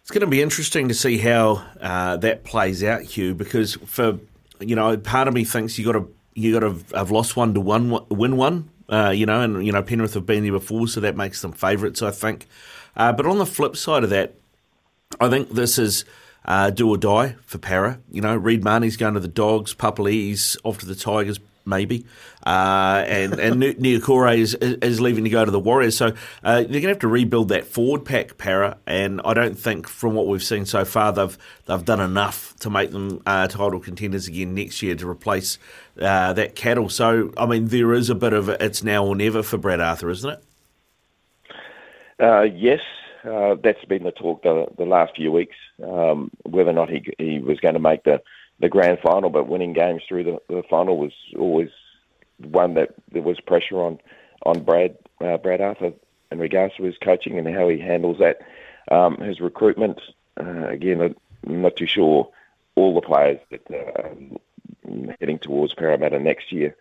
It's 0.01 0.11
going 0.11 0.21
to 0.21 0.27
be 0.27 0.41
interesting 0.41 0.89
to 0.89 0.93
see 0.93 1.17
how 1.17 1.65
uh, 1.79 2.17
that 2.17 2.43
plays 2.43 2.83
out, 2.83 3.03
Hugh, 3.03 3.33
because 3.33 3.75
for 3.75 4.19
you 4.59 4.75
know, 4.75 4.95
part 4.97 5.27
of 5.27 5.33
me 5.33 5.43
thinks 5.43 5.79
you 5.79 5.85
got 5.85 5.93
to 5.93 6.13
you 6.35 6.59
got 6.59 6.67
to 6.67 6.97
have 6.97 7.11
lost 7.11 7.35
one 7.35 7.53
to 7.53 7.61
one 7.61 7.97
win 8.09 8.37
one. 8.37 8.69
Uh, 8.93 9.09
you 9.09 9.25
know, 9.25 9.41
and 9.41 9.65
you 9.65 9.71
know 9.71 9.81
Penrith 9.81 10.13
have 10.13 10.27
been 10.27 10.43
there 10.43 10.51
before, 10.51 10.87
so 10.87 10.99
that 10.99 11.17
makes 11.17 11.41
them 11.41 11.51
favourites, 11.51 12.03
I 12.03 12.11
think. 12.11 12.45
Uh, 12.95 13.11
but 13.11 13.25
on 13.25 13.39
the 13.39 13.45
flip 13.45 13.75
side 13.75 14.03
of 14.03 14.11
that, 14.11 14.35
I 15.19 15.29
think 15.29 15.49
this 15.49 15.79
is 15.79 16.05
uh, 16.45 16.69
do 16.69 16.87
or 16.87 16.97
die 16.97 17.35
for 17.43 17.57
Para. 17.57 17.99
You 18.11 18.21
know, 18.21 18.35
Reed 18.35 18.63
Mahoney's 18.63 18.95
going 18.95 19.15
to 19.15 19.19
the 19.19 19.27
Dogs, 19.27 19.73
Papali'i's 19.73 20.57
off 20.63 20.77
to 20.77 20.85
the 20.85 20.93
Tigers, 20.93 21.39
maybe, 21.65 22.05
uh, 22.45 23.03
and 23.07 23.33
and 23.33 23.61
Niukore 23.61 24.37
is, 24.37 24.55
is 24.55 24.99
leaving 25.01 25.23
to 25.23 25.29
go 25.29 25.45
to 25.45 25.51
the 25.51 25.59
Warriors. 25.59 25.97
So 25.97 26.13
uh, 26.43 26.61
they're 26.61 26.65
going 26.65 26.81
to 26.83 26.87
have 26.89 26.99
to 26.99 27.07
rebuild 27.07 27.49
that 27.49 27.65
forward 27.65 28.05
pack, 28.05 28.37
Para. 28.37 28.77
And 28.85 29.21
I 29.23 29.33
don't 29.33 29.57
think, 29.57 29.87
from 29.87 30.13
what 30.13 30.27
we've 30.27 30.43
seen 30.43 30.65
so 30.65 30.85
far, 30.85 31.11
they've 31.11 31.37
they've 31.65 31.85
done 31.85 31.99
enough 31.99 32.55
to 32.59 32.69
make 32.69 32.91
them 32.91 33.21
uh, 33.25 33.47
title 33.47 33.79
contenders 33.79 34.27
again 34.27 34.53
next 34.55 34.81
year 34.81 34.95
to 34.95 35.09
replace 35.09 35.57
uh, 35.99 36.33
that 36.33 36.55
cattle. 36.55 36.89
So 36.89 37.31
I 37.37 37.45
mean, 37.45 37.67
there 37.67 37.93
is 37.93 38.09
a 38.09 38.15
bit 38.15 38.33
of 38.33 38.49
it's 38.49 38.83
now 38.83 39.05
or 39.05 39.15
never 39.15 39.43
for 39.43 39.57
Brad 39.57 39.79
Arthur, 39.79 40.09
isn't 40.09 40.29
it? 40.29 40.43
Uh, 42.19 42.43
yes, 42.43 42.79
uh, 43.25 43.55
that's 43.63 43.83
been 43.85 44.03
the 44.03 44.11
talk 44.11 44.43
the, 44.43 44.65
the 44.77 44.85
last 44.85 45.15
few 45.15 45.31
weeks. 45.31 45.55
Um, 45.83 46.29
whether 46.43 46.69
or 46.69 46.73
not 46.73 46.89
he 46.89 47.03
he 47.17 47.39
was 47.39 47.59
going 47.59 47.73
to 47.73 47.79
make 47.79 48.03
the 48.03 48.21
the 48.59 48.69
grand 48.69 48.99
final, 48.99 49.29
but 49.29 49.47
winning 49.47 49.73
games 49.73 50.03
through 50.07 50.23
the, 50.23 50.41
the 50.47 50.63
final 50.69 50.97
was 50.97 51.13
always 51.37 51.69
one 52.37 52.73
that 52.75 52.93
there 53.11 53.21
was 53.21 53.39
pressure 53.39 53.81
on 53.81 53.99
on 54.45 54.63
Brad 54.63 54.97
uh, 55.21 55.37
Brad 55.37 55.61
Arthur 55.61 55.93
in 56.31 56.39
regards 56.39 56.75
to 56.75 56.83
his 56.83 56.97
coaching 56.97 57.37
and 57.37 57.47
how 57.47 57.69
he 57.69 57.79
handles 57.79 58.19
that. 58.19 58.41
Um, 58.91 59.17
his 59.17 59.39
recruitment, 59.39 60.01
uh, 60.39 60.67
again, 60.67 61.15
I'm 61.45 61.61
not 61.61 61.77
too 61.77 61.87
sure 61.87 62.29
all 62.75 62.95
the 62.95 63.01
players 63.01 63.39
that 63.49 63.61
are 63.71 64.11
uh, 64.11 65.13
heading 65.19 65.39
towards 65.39 65.73
Parramatta 65.73 66.19
next 66.19 66.51
year, 66.51 66.75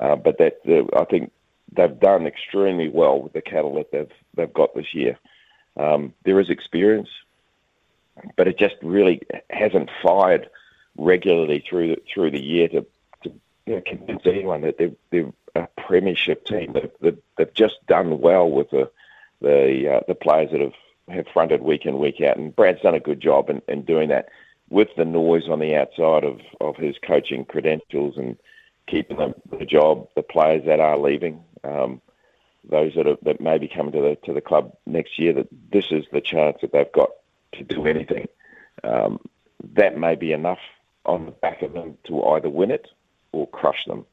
uh, 0.00 0.16
but 0.16 0.38
that 0.38 0.64
the, 0.64 0.88
I 0.96 1.04
think 1.04 1.30
they've 1.72 2.00
done 2.00 2.26
extremely 2.26 2.88
well 2.88 3.20
with 3.20 3.32
the 3.32 3.42
cattle 3.42 3.74
that 3.74 3.92
they've 3.92 4.10
they've 4.34 4.52
got 4.52 4.74
this 4.74 4.94
year. 4.94 5.18
Um, 5.76 6.14
there 6.24 6.40
is 6.40 6.50
experience, 6.50 7.08
but 8.36 8.48
it 8.48 8.58
just 8.58 8.76
really 8.82 9.22
hasn't 9.50 9.90
fired 10.02 10.48
regularly 10.96 11.64
through 11.68 11.88
the, 11.88 12.02
through 12.12 12.30
the 12.30 12.42
year 12.42 12.68
to, 12.68 12.86
to 13.22 13.32
you 13.66 13.76
know, 13.76 13.82
convince 13.84 14.22
anyone 14.24 14.62
that 14.62 14.78
they're, 14.78 14.92
they're 15.10 15.32
a 15.54 15.68
premiership 15.86 16.44
team. 16.44 16.72
They've, 16.72 16.90
they've, 17.00 17.18
they've 17.36 17.54
just 17.54 17.84
done 17.86 18.20
well 18.20 18.50
with 18.50 18.70
the 18.70 18.90
the 19.40 19.96
uh, 19.96 20.00
the 20.08 20.14
players 20.14 20.50
that 20.52 20.60
have, 20.60 20.74
have 21.08 21.26
fronted 21.32 21.62
week 21.62 21.86
in 21.86 21.98
week 21.98 22.20
out, 22.20 22.36
and 22.36 22.54
Brad's 22.54 22.80
done 22.80 22.94
a 22.94 23.00
good 23.00 23.20
job 23.20 23.50
in, 23.50 23.60
in 23.68 23.82
doing 23.82 24.08
that 24.08 24.28
with 24.70 24.88
the 24.96 25.04
noise 25.04 25.48
on 25.48 25.58
the 25.58 25.74
outside 25.76 26.24
of, 26.24 26.40
of 26.60 26.76
his 26.76 26.96
coaching 27.06 27.44
credentials 27.44 28.16
and 28.16 28.38
keeping 28.86 29.18
them 29.18 29.34
the 29.50 29.66
job. 29.66 30.08
The 30.16 30.22
players 30.22 30.64
that 30.66 30.80
are 30.80 30.98
leaving, 30.98 31.44
um, 31.62 32.00
those 32.68 32.94
that 32.94 33.06
are, 33.06 33.18
that 33.22 33.40
may 33.40 33.58
be 33.58 33.68
coming 33.68 33.92
to 33.92 34.00
the 34.00 34.16
to 34.24 34.32
the 34.32 34.40
club 34.40 34.76
next 34.86 35.18
year, 35.18 35.34
that 35.34 35.48
this 35.70 35.86
is 35.90 36.04
the 36.12 36.20
chance 36.20 36.58
that 36.62 36.72
they've 36.72 36.92
got 36.92 37.10
to 37.52 37.64
do 37.64 37.86
anything. 37.86 38.28
Um, 38.82 39.20
that 39.74 39.96
may 39.96 40.14
be 40.14 40.32
enough 40.32 40.58
on 41.06 41.26
the 41.26 41.32
back 41.32 41.62
of 41.62 41.72
them 41.72 41.96
to 42.06 42.22
either 42.24 42.48
win 42.48 42.70
it 42.70 42.88
or 43.32 43.48
crush 43.48 43.84
them. 43.86 44.06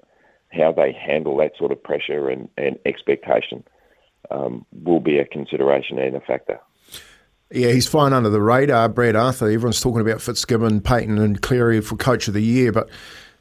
How 0.51 0.71
they 0.71 0.91
handle 0.91 1.37
that 1.37 1.53
sort 1.57 1.71
of 1.71 1.81
pressure 1.81 2.29
and, 2.29 2.49
and 2.57 2.77
expectation 2.85 3.63
um, 4.29 4.65
will 4.83 4.99
be 4.99 5.17
a 5.17 5.25
consideration 5.25 5.97
and 5.97 6.15
a 6.15 6.21
factor. 6.21 6.59
Yeah, 7.51 7.71
he's 7.71 7.87
flying 7.87 8.13
under 8.13 8.29
the 8.29 8.41
radar, 8.41 8.87
Brad 8.89 9.15
Arthur. 9.15 9.45
Everyone's 9.45 9.81
talking 9.81 10.01
about 10.01 10.21
Fitzgibbon, 10.21 10.81
Payten, 10.81 11.19
and 11.19 11.41
Cleary 11.41 11.81
for 11.81 11.97
Coach 11.97 12.27
of 12.27 12.33
the 12.33 12.41
Year, 12.41 12.71
but 12.71 12.89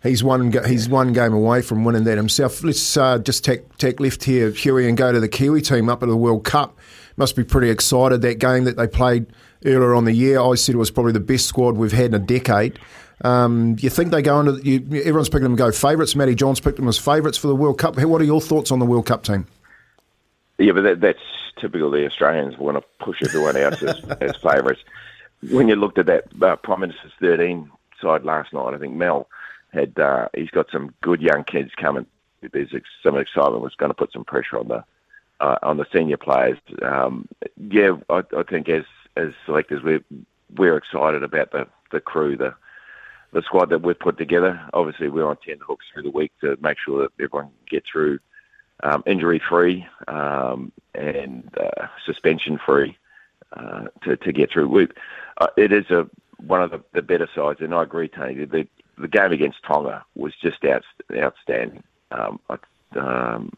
he's 0.03 0.25
one 0.25 0.53
he's 0.67 0.89
one 0.89 1.13
game 1.13 1.33
away 1.33 1.63
from 1.63 1.85
winning 1.85 2.05
that 2.05 2.17
himself. 2.17 2.65
Let's 2.65 2.97
uh, 2.97 3.19
just 3.19 3.45
take 3.45 3.77
take 3.79 4.01
left 4.01 4.25
here, 4.25 4.51
Huey, 4.51 4.89
and 4.89 4.97
go 4.97 5.13
to 5.13 5.21
the 5.21 5.29
Kiwi 5.29 5.63
team 5.63 5.89
up 5.89 6.03
at 6.03 6.09
the 6.09 6.17
World 6.17 6.45
Cup. 6.45 6.77
Must 7.17 7.37
be 7.37 7.45
pretty 7.45 7.71
excited 7.71 8.23
that 8.23 8.39
game 8.39 8.65
that 8.65 8.77
they 8.77 8.89
played 8.89 9.27
earlier 9.65 9.95
on 9.95 10.07
the 10.07 10.13
year. 10.13 10.41
I 10.41 10.55
said 10.55 10.75
it 10.75 10.79
was 10.79 10.91
probably 10.91 11.13
the 11.13 11.21
best 11.21 11.47
squad 11.47 11.77
we've 11.77 11.93
had 11.93 12.07
in 12.07 12.15
a 12.15 12.19
decade. 12.19 12.81
Um, 13.23 13.77
you 13.81 13.91
think 13.91 14.11
they 14.11 14.23
go 14.23 14.41
into 14.41 14.65
you, 14.65 14.79
everyone's 15.01 15.29
picking 15.29 15.45
them 15.45 15.57
go 15.57 15.71
favourites. 15.73 16.17
Matty 16.17 16.35
Johns 16.35 16.61
picked 16.61 16.77
them 16.77 16.89
as 16.89 16.99
favourites 16.99 17.37
for 17.37 17.49
the 17.49 17.57
World 17.57 17.79
Cup. 17.79 17.99
What 17.99 18.21
are 18.21 18.25
your 18.25 18.41
thoughts 18.41 18.71
on 18.71 18.79
the 18.79 18.87
World 18.87 19.07
Cup 19.07 19.25
team? 19.25 19.47
Yeah, 20.59 20.73
but 20.73 20.83
that, 20.83 21.01
that's 21.01 21.19
typical. 21.61 21.91
The 21.91 22.07
Australians 22.07 22.57
want 22.59 22.79
to 22.79 23.05
push 23.05 23.19
everyone 23.23 23.57
else 23.57 23.83
as, 23.83 24.03
as 24.21 24.37
favourites. 24.37 24.81
When 25.51 25.69
you 25.69 25.77
looked 25.77 25.99
at 25.99 26.07
that 26.07 26.25
uh, 26.43 26.57
Prime 26.57 26.81
Minister's 26.81 27.13
13 27.21 27.71
side 28.01 28.25
last 28.25 28.53
night, 28.53 28.75
I 28.75 28.79
think 28.79 28.95
Mal 28.95 29.27
had 29.73 29.99
uh, 29.99 30.29
he's 30.35 30.51
got 30.51 30.71
some 30.71 30.95
good 31.01 31.21
young 31.21 31.45
kids 31.45 31.71
coming. 31.77 32.07
There's 32.53 32.75
some 33.03 33.19
excitement 33.19 33.63
was 33.63 33.75
going 33.75 33.91
to 33.91 33.95
put 33.95 34.13
some 34.13 34.25
pressure 34.25 34.59
on 34.59 34.69
the 34.69 34.85
uh, 35.41 35.59
on 35.63 35.77
the 35.77 35.87
senior 35.93 36.17
players. 36.17 36.59
Um, 36.83 37.29
yeah, 37.71 37.97
I, 38.09 38.23
I 38.37 38.43
think 38.43 38.69
as 38.69 38.85
as 39.17 39.33
selectors 39.45 39.83
we're 39.83 40.05
we're 40.57 40.77
excited 40.77 41.23
about 41.23 41.53
the 41.53 41.67
the 41.93 42.01
crew, 42.01 42.37
the 42.37 42.55
the 43.33 43.43
squad 43.43 43.71
that 43.71 43.83
we've 43.83 43.99
put 43.99 44.19
together. 44.19 44.61
Obviously, 44.73 45.09
we're 45.09 45.27
on 45.29 45.37
ten 45.45 45.59
hooks 45.67 45.87
through 45.93 46.05
the 46.05 46.11
week 46.11 46.33
to 46.41 46.57
make 46.61 46.79
sure 46.79 47.03
that 47.03 47.13
everyone 47.23 47.47
can 47.47 47.67
get 47.69 47.85
through 47.91 48.19
um, 48.83 49.03
injury 49.07 49.41
free 49.49 49.87
um, 50.09 50.73
and 50.95 51.49
uh, 51.59 51.87
suspension 52.05 52.59
free 52.65 52.97
uh, 53.53 53.87
to 54.03 54.17
to 54.17 54.33
get 54.33 54.51
through. 54.51 54.69
We, 54.69 54.89
uh, 55.39 55.49
it 55.57 55.73
is 55.73 55.91
a 55.91 56.09
one 56.47 56.63
of 56.63 56.71
the, 56.71 56.83
the 56.93 57.03
better 57.03 57.29
sides, 57.35 57.61
and 57.61 57.75
I 57.75 57.83
agree, 57.83 58.09
Tony. 58.09 58.45
The 58.45 58.67
the 58.99 59.09
game 59.09 59.33
against 59.33 59.63
Tonga 59.63 60.05
was 60.15 60.35
just 60.37 60.65
out, 60.65 60.85
outstanding. 61.15 61.83
Um, 62.11 62.41
um, 62.97 63.53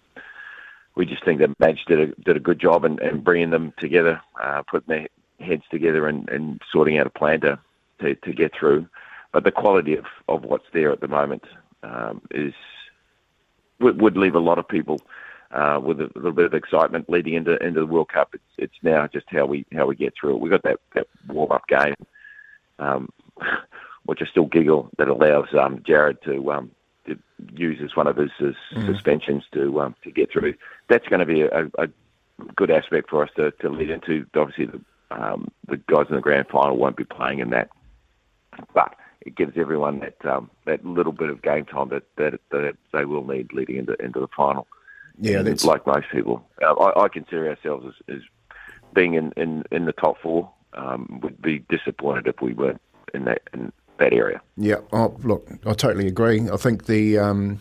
we 0.94 1.06
just 1.06 1.24
think 1.24 1.40
that 1.40 1.58
Madge 1.58 1.84
did 1.86 2.00
a 2.00 2.06
did 2.22 2.36
a 2.36 2.40
good 2.40 2.58
job 2.58 2.84
in, 2.84 3.00
in 3.00 3.20
bringing 3.20 3.50
them 3.50 3.72
together, 3.78 4.20
uh, 4.40 4.62
putting 4.62 4.88
their 4.88 5.08
heads 5.46 5.64
together, 5.70 6.06
and, 6.06 6.28
and 6.28 6.60
sorting 6.70 6.98
out 6.98 7.06
a 7.06 7.10
plan 7.10 7.40
to, 7.40 7.58
to, 8.00 8.14
to 8.14 8.32
get 8.32 8.52
through. 8.54 8.86
But 9.32 9.44
the 9.44 9.50
quality 9.50 9.96
of, 9.96 10.04
of 10.28 10.44
what's 10.44 10.66
there 10.72 10.92
at 10.92 11.00
the 11.00 11.08
moment 11.08 11.44
um, 11.82 12.20
is 12.30 12.52
would, 13.80 14.00
would 14.00 14.16
leave 14.16 14.34
a 14.34 14.40
lot 14.40 14.58
of 14.58 14.68
people 14.68 15.00
uh, 15.52 15.80
with 15.82 16.00
a 16.00 16.10
little 16.14 16.32
bit 16.32 16.46
of 16.46 16.54
excitement 16.54 17.10
leading 17.10 17.34
into 17.34 17.56
into 17.64 17.80
the 17.80 17.86
World 17.86 18.08
Cup. 18.08 18.30
It's 18.34 18.44
it's 18.58 18.82
now 18.82 19.06
just 19.06 19.26
how 19.28 19.46
we 19.46 19.66
how 19.72 19.86
we 19.86 19.96
get 19.96 20.14
through 20.18 20.36
it. 20.36 20.40
We've 20.40 20.52
got 20.52 20.62
that, 20.62 20.80
that 20.94 21.06
warm 21.28 21.52
up 21.52 21.66
game, 21.68 21.94
um, 22.78 23.08
which 24.04 24.20
I 24.22 24.26
still 24.26 24.46
giggle 24.46 24.90
that 24.98 25.08
allows 25.08 25.48
um, 25.58 25.82
Jared 25.86 26.22
to, 26.22 26.52
um, 26.52 26.70
to 27.06 27.18
use 27.54 27.80
as 27.82 27.96
one 27.96 28.06
of 28.06 28.16
his, 28.16 28.30
his 28.38 28.54
mm. 28.74 28.86
suspensions 28.86 29.44
to 29.52 29.80
um, 29.80 29.94
to 30.04 30.10
get 30.10 30.30
through. 30.30 30.54
That's 30.88 31.06
going 31.08 31.20
to 31.20 31.26
be 31.26 31.42
a, 31.42 31.70
a 31.78 31.88
good 32.56 32.70
aspect 32.70 33.10
for 33.10 33.22
us 33.22 33.30
to, 33.36 33.50
to 33.50 33.68
lead 33.68 33.90
into. 33.90 34.26
Obviously, 34.34 34.66
the 34.66 34.80
um, 35.10 35.48
the 35.68 35.76
guys 35.76 36.06
in 36.08 36.16
the 36.16 36.22
grand 36.22 36.48
final 36.48 36.76
won't 36.76 36.96
be 36.96 37.04
playing 37.04 37.40
in 37.40 37.50
that, 37.50 37.68
but 38.72 38.94
it 39.26 39.34
gives 39.34 39.56
everyone 39.56 40.00
that 40.00 40.24
um, 40.24 40.50
that 40.64 40.84
little 40.84 41.12
bit 41.12 41.30
of 41.30 41.42
game 41.42 41.64
time 41.64 41.88
that, 41.90 42.04
that, 42.16 42.40
that 42.50 42.76
they 42.92 43.04
will 43.04 43.26
need 43.26 43.52
leading 43.52 43.76
into 43.76 43.94
into 44.02 44.20
the 44.20 44.28
final. 44.36 44.66
Yeah, 45.18 45.42
that's 45.42 45.64
like 45.64 45.86
most 45.86 46.06
people. 46.10 46.44
Uh, 46.62 46.72
I, 46.74 47.04
I, 47.04 47.08
consider 47.08 47.48
ourselves 47.48 47.86
as, 48.08 48.16
as 48.16 48.22
being 48.94 49.14
in, 49.14 49.32
in, 49.36 49.62
in 49.70 49.84
the 49.84 49.92
top 49.92 50.20
four. 50.22 50.50
Um, 50.74 51.20
would 51.22 51.42
be 51.42 51.58
disappointed 51.68 52.26
if 52.26 52.40
we 52.40 52.54
weren't 52.54 52.80
in 53.12 53.26
that 53.26 53.42
in 53.52 53.72
that 53.98 54.14
area. 54.14 54.40
Yeah. 54.56 54.76
Oh, 54.90 55.14
look, 55.22 55.46
I 55.66 55.74
totally 55.74 56.06
agree. 56.06 56.48
I 56.50 56.56
think 56.56 56.86
the 56.86 57.18
um, 57.18 57.60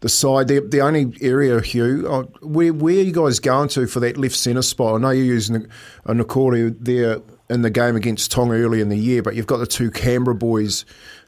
the 0.00 0.08
side, 0.08 0.48
the, 0.48 0.60
the 0.60 0.80
only 0.80 1.16
area, 1.20 1.60
Hugh, 1.60 2.06
uh, 2.08 2.22
where, 2.46 2.72
where 2.72 2.94
are 2.94 3.02
you 3.02 3.12
guys 3.12 3.40
going 3.40 3.68
to 3.70 3.86
for 3.86 4.00
that 4.00 4.16
left 4.16 4.36
centre 4.36 4.62
spot? 4.62 4.94
I 4.94 4.98
know 4.98 5.10
you're 5.10 5.24
using 5.24 5.66
a 6.04 6.12
Niukore 6.12 6.76
there 6.78 7.20
in 7.50 7.62
the 7.62 7.70
game 7.70 7.96
against 7.96 8.30
Tonga 8.30 8.54
early 8.54 8.80
in 8.80 8.88
the 8.88 8.96
year, 8.96 9.22
but 9.22 9.34
you've 9.34 9.46
got 9.46 9.58
the 9.58 9.66
two 9.66 9.90
Canberra 9.90 10.34
boys 10.34 10.84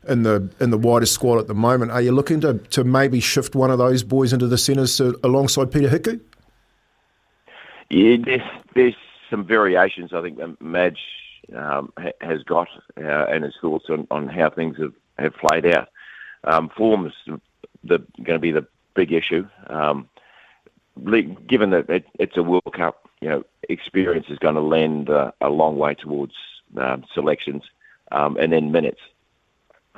in 0.08 0.22
the 0.22 0.50
in 0.60 0.70
the 0.70 0.78
wider 0.78 1.06
squad 1.06 1.38
at 1.38 1.46
the 1.46 1.54
moment. 1.54 1.90
Are 1.90 2.00
you 2.00 2.12
looking 2.12 2.40
to, 2.40 2.54
to 2.54 2.84
maybe 2.84 3.20
shift 3.20 3.54
one 3.54 3.70
of 3.70 3.78
those 3.78 4.02
boys 4.02 4.32
into 4.32 4.46
the 4.46 4.58
centres 4.58 5.00
alongside 5.00 5.70
Peta 5.70 5.88
Hiku? 5.88 6.20
Yeah, 7.90 8.16
there's, 8.24 8.40
there's 8.74 8.94
some 9.30 9.46
variations 9.46 10.12
I 10.12 10.22
think 10.22 10.38
Madge 10.60 10.98
um, 11.54 11.92
ha, 11.98 12.10
has 12.20 12.42
got 12.42 12.68
uh, 12.98 13.26
and 13.26 13.44
his 13.44 13.54
thoughts 13.60 13.86
on, 13.88 14.06
on 14.10 14.28
how 14.28 14.50
things 14.50 14.76
have, 14.78 14.92
have 15.18 15.34
played 15.34 15.66
out. 15.66 15.88
Um, 16.44 16.70
form's 16.76 17.12
the, 17.84 17.98
going 18.22 18.36
to 18.36 18.38
be 18.38 18.52
the 18.52 18.66
big 18.94 19.12
issue. 19.12 19.46
Um, 19.68 20.08
given 21.46 21.70
that 21.70 21.88
it, 21.90 22.06
it's 22.18 22.36
a 22.36 22.42
World 22.42 22.72
Cup, 22.74 23.08
you 23.20 23.28
know, 23.28 23.44
experience 23.68 24.26
is 24.28 24.38
going 24.38 24.54
to 24.54 24.60
lend 24.60 25.10
uh, 25.10 25.32
a 25.40 25.48
long 25.48 25.78
way 25.78 25.94
towards 25.94 26.34
um, 26.76 27.04
selections 27.14 27.62
um, 28.12 28.36
and 28.38 28.52
then 28.52 28.72
minutes 28.72 29.00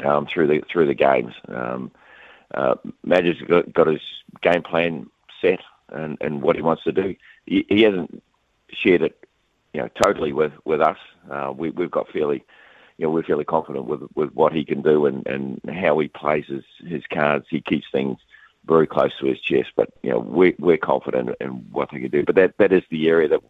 um, 0.04 0.26
through 0.26 0.46
the 0.46 0.62
through 0.70 0.86
the 0.86 0.94
games. 0.94 1.34
Um, 1.48 1.90
uh, 2.54 2.76
Madge's 3.04 3.40
got, 3.42 3.72
got 3.72 3.86
his 3.86 4.00
game 4.40 4.62
plan 4.62 5.08
set 5.40 5.60
and, 5.90 6.16
and 6.20 6.42
what 6.42 6.56
he 6.56 6.62
wants 6.62 6.84
to 6.84 6.92
do. 6.92 7.14
He, 7.46 7.66
he 7.68 7.82
hasn't 7.82 8.22
shared 8.70 9.02
it, 9.02 9.26
you 9.74 9.80
know, 9.80 9.88
totally 10.02 10.32
with 10.32 10.52
with 10.64 10.80
us. 10.80 10.98
Uh, 11.30 11.52
we, 11.56 11.70
we've 11.70 11.90
got 11.90 12.08
fairly 12.10 12.44
you 12.98 13.06
know, 13.06 13.10
we're 13.10 13.22
fairly 13.22 13.44
confident 13.44 13.86
with 13.86 14.02
with 14.14 14.32
what 14.34 14.52
he 14.52 14.64
can 14.64 14.82
do 14.82 15.06
and, 15.06 15.26
and 15.26 15.60
how 15.72 15.98
he 15.98 16.08
plays 16.08 16.46
his, 16.46 16.64
his 16.84 17.02
cards. 17.12 17.46
He 17.48 17.60
keeps 17.60 17.86
things 17.90 18.18
very 18.66 18.86
close 18.86 19.12
to 19.18 19.26
his 19.26 19.40
chest, 19.40 19.70
but 19.76 19.90
you 20.02 20.10
know, 20.10 20.18
we're 20.18 20.54
we're 20.58 20.76
confident 20.76 21.30
in 21.40 21.50
what 21.70 21.90
he 21.92 22.00
can 22.00 22.10
do. 22.10 22.24
But 22.24 22.34
that 22.34 22.58
that 22.58 22.72
is 22.72 22.82
the 22.90 23.08
area 23.08 23.28
that 23.28 23.40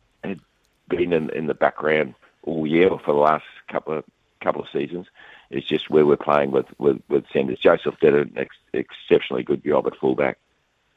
been 0.89 1.13
in, 1.13 1.31
in 1.31 1.47
the 1.47 1.55
background 1.55 2.15
all 2.43 2.67
year 2.67 2.91
for 3.05 3.13
the 3.13 3.21
last 3.21 3.45
couple 3.69 3.99
of 3.99 4.05
couple 4.41 4.63
of 4.63 4.69
seasons. 4.73 5.07
It's 5.51 5.67
just 5.67 5.91
where 5.91 6.07
we're 6.07 6.17
playing 6.17 6.51
with 6.51 6.67
with, 6.79 7.01
with 7.09 7.25
Sanders. 7.33 7.59
Joseph 7.59 7.99
did 8.01 8.15
an 8.15 8.33
ex- 8.37 8.57
exceptionally 8.73 9.43
good 9.43 9.65
job 9.65 9.87
at 9.87 9.97
fullback 9.97 10.39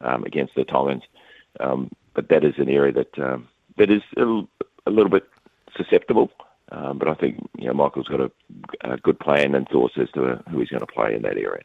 um, 0.01 0.23
against 0.23 0.55
the 0.55 0.63
Tongans, 0.63 1.03
um, 1.59 1.91
but 2.13 2.29
that 2.29 2.43
is 2.43 2.57
an 2.57 2.69
area 2.69 2.93
that 2.93 3.19
um, 3.19 3.47
that 3.77 3.89
is 3.89 4.03
a, 4.17 4.43
little 4.89 5.09
bit 5.09 5.27
susceptible. 5.75 6.31
Um, 6.71 6.97
but 6.97 7.07
I 7.07 7.13
think 7.15 7.37
you 7.57 7.67
know 7.67 7.73
Michael's 7.73 8.07
got 8.07 8.21
a, 8.21 8.31
a 8.81 8.97
good 8.97 9.19
plan 9.19 9.55
and 9.55 9.67
thoughts 9.67 9.95
as 9.97 10.09
to 10.11 10.43
who 10.49 10.59
he's 10.59 10.69
going 10.69 10.81
to 10.81 10.87
play 10.87 11.15
in 11.15 11.21
that 11.23 11.37
area. 11.37 11.63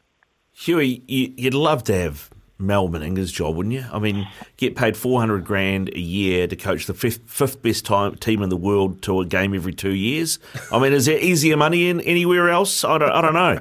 Huey, 0.53 1.03
you'd 1.07 1.55
love 1.55 1.85
to 1.85 1.95
have 1.95 2.31
Mal 2.59 2.89
Meninga's 2.89 3.31
job, 3.31 3.57
wouldn't 3.57 3.75
you? 3.75 3.85
I 3.93 3.99
mean, 3.99 4.27
get 4.57 4.77
paid 4.77 4.97
four 4.97 5.21
hundred 5.21 5.45
grand 5.45 5.91
a 5.91 6.01
year 6.01 6.47
to 6.47 6.57
coach 6.57 6.87
the 6.87 6.95
fifth, 6.95 7.21
fifth 7.27 7.63
best 7.63 7.85
time, 7.85 8.15
team 8.17 8.43
in 8.43 8.49
the 8.49 8.57
world 8.57 9.03
to 9.03 9.21
a 9.21 9.27
game 9.27 9.55
every 9.55 9.75
two 9.75 9.95
years. 9.95 10.39
I 10.73 10.79
mean, 10.79 10.93
is 10.93 11.07
there 11.07 11.19
easier 11.19 11.57
money 11.57 11.89
in 11.89 12.01
anywhere 12.01 12.49
else? 12.49 12.85
I 12.85 12.99
don't, 12.99 13.11
I 13.11 13.21
don't 13.21 13.35
know. 13.35 13.61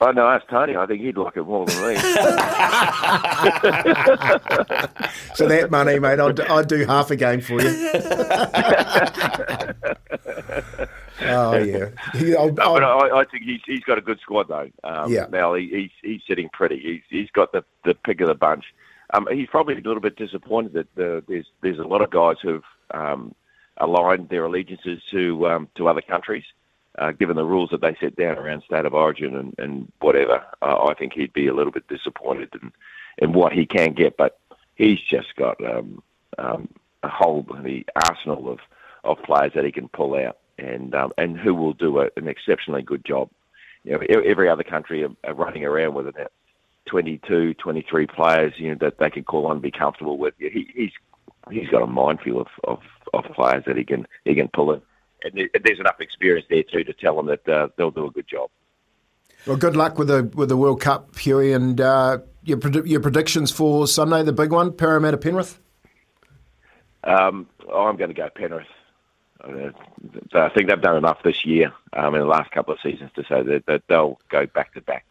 Oh, 0.00 0.06
I 0.06 0.12
know, 0.12 0.28
ask 0.28 0.46
Tony. 0.46 0.76
I 0.76 0.86
think 0.86 1.02
he'd 1.02 1.16
like 1.16 1.36
it 1.36 1.42
more 1.42 1.66
than 1.66 1.88
me. 1.88 1.96
so 5.34 5.48
that 5.48 5.72
money, 5.72 5.98
mate, 5.98 6.20
I'd, 6.20 6.38
I'd 6.40 6.68
do 6.68 6.86
half 6.86 7.10
a 7.10 7.16
game 7.16 7.40
for 7.40 7.60
you. 7.60 7.68
oh 11.22 11.56
yeah, 11.58 11.90
he, 12.14 12.34
I'll, 12.34 12.46
I'll, 12.60 12.74
but 12.74 12.84
I, 12.84 13.20
I, 13.20 13.24
think 13.24 13.44
he's 13.44 13.60
he's 13.66 13.84
got 13.84 13.98
a 13.98 14.02
good 14.02 14.20
squad 14.20 14.48
though. 14.48 14.70
Um, 14.84 15.12
yeah, 15.12 15.26
Now 15.30 15.54
he, 15.54 15.68
he's 15.68 15.90
he's 16.02 16.22
sitting 16.26 16.48
pretty. 16.52 16.78
He's 16.78 17.02
he's 17.08 17.30
got 17.30 17.52
the 17.52 17.64
the 17.84 17.94
pick 17.94 18.20
of 18.20 18.28
the 18.28 18.34
bunch. 18.34 18.64
Um, 19.14 19.26
he's 19.32 19.48
probably 19.48 19.74
a 19.74 19.78
little 19.78 20.00
bit 20.00 20.16
disappointed 20.16 20.74
that 20.74 20.94
the, 20.94 21.24
there's 21.26 21.46
there's 21.62 21.78
a 21.78 21.84
lot 21.84 22.02
of 22.02 22.10
guys 22.10 22.36
who've 22.42 22.64
um, 22.92 23.34
aligned 23.78 24.28
their 24.28 24.44
allegiances 24.44 25.02
to 25.10 25.48
um, 25.48 25.68
to 25.76 25.88
other 25.88 26.02
countries 26.02 26.44
uh, 26.98 27.12
given 27.12 27.36
the 27.36 27.44
rules 27.44 27.70
that 27.70 27.80
they 27.80 27.96
set 28.00 28.16
down 28.16 28.36
around 28.36 28.62
state 28.64 28.84
of 28.84 28.94
origin 28.94 29.36
and, 29.36 29.54
and 29.58 29.92
whatever, 30.00 30.44
uh, 30.62 30.86
I 30.88 30.94
think 30.94 31.12
he'd 31.12 31.32
be 31.32 31.46
a 31.46 31.54
little 31.54 31.72
bit 31.72 31.86
disappointed 31.88 32.50
in, 32.60 32.72
in 33.18 33.32
what 33.32 33.52
he 33.52 33.66
can 33.66 33.92
get. 33.92 34.16
But 34.16 34.38
he's 34.74 35.00
just 35.00 35.34
got 35.36 35.62
um, 35.64 36.02
um, 36.38 36.68
a 37.02 37.08
whole 37.08 37.46
the 37.62 37.86
arsenal 38.08 38.50
of, 38.50 38.58
of 39.04 39.22
players 39.22 39.52
that 39.54 39.64
he 39.64 39.72
can 39.72 39.88
pull 39.88 40.14
out 40.14 40.38
and 40.58 40.94
um, 40.94 41.12
and 41.18 41.38
who 41.38 41.54
will 41.54 41.72
do 41.72 42.00
a, 42.00 42.08
an 42.16 42.28
exceptionally 42.28 42.82
good 42.82 43.04
job. 43.04 43.30
You 43.84 43.92
know, 43.92 44.00
every 44.24 44.48
other 44.48 44.64
country 44.64 45.04
are, 45.04 45.10
are 45.24 45.34
running 45.34 45.64
around 45.64 45.94
with 45.94 46.08
about 46.08 46.32
22, 46.86 47.54
23 47.54 48.06
players, 48.06 48.52
you 48.56 48.70
know, 48.70 48.76
that 48.80 48.98
they 48.98 49.10
can 49.10 49.24
call 49.24 49.46
on 49.46 49.52
and 49.52 49.62
be 49.62 49.70
comfortable 49.70 50.18
with. 50.18 50.34
He, 50.38 50.68
he's 50.74 50.92
he's 51.50 51.68
got 51.68 51.82
a 51.82 51.86
minefield 51.86 52.48
of, 52.64 52.80
of, 53.14 53.24
of 53.24 53.32
players 53.34 53.64
that 53.66 53.76
he 53.76 53.84
can 53.84 54.06
he 54.24 54.34
can 54.34 54.48
pull 54.48 54.72
in 54.72 54.82
and 55.22 55.34
there's 55.64 55.80
enough 55.80 56.00
experience 56.00 56.46
there 56.48 56.62
too 56.62 56.84
to 56.84 56.92
tell 56.92 57.16
them 57.16 57.26
that 57.26 57.48
uh, 57.48 57.68
they'll 57.76 57.90
do 57.90 58.06
a 58.06 58.10
good 58.10 58.28
job. 58.28 58.50
Well, 59.46 59.56
good 59.56 59.76
luck 59.76 59.98
with 59.98 60.08
the 60.08 60.30
with 60.34 60.48
the 60.48 60.56
World 60.56 60.80
Cup, 60.80 61.16
Huey, 61.18 61.52
and 61.52 61.80
uh, 61.80 62.18
your 62.42 62.58
your 62.86 63.00
predictions 63.00 63.50
for 63.50 63.86
Sunday, 63.86 64.22
the 64.22 64.32
big 64.32 64.52
one, 64.52 64.72
Parramatta 64.72 65.16
Penrith. 65.16 65.58
Um, 67.04 67.46
I'm 67.72 67.96
going 67.96 68.10
to 68.10 68.14
go 68.14 68.28
Penrith. 68.34 68.66
Uh, 69.42 69.70
I 70.34 70.48
think 70.50 70.68
they've 70.68 70.80
done 70.80 70.96
enough 70.96 71.22
this 71.22 71.44
year 71.44 71.72
um, 71.92 72.14
in 72.14 72.20
the 72.20 72.26
last 72.26 72.50
couple 72.50 72.74
of 72.74 72.80
seasons 72.80 73.10
to 73.14 73.22
say 73.22 73.42
that, 73.42 73.66
that 73.66 73.82
they'll 73.88 74.18
go 74.28 74.46
back 74.46 74.74
to 74.74 74.80
back 74.80 75.06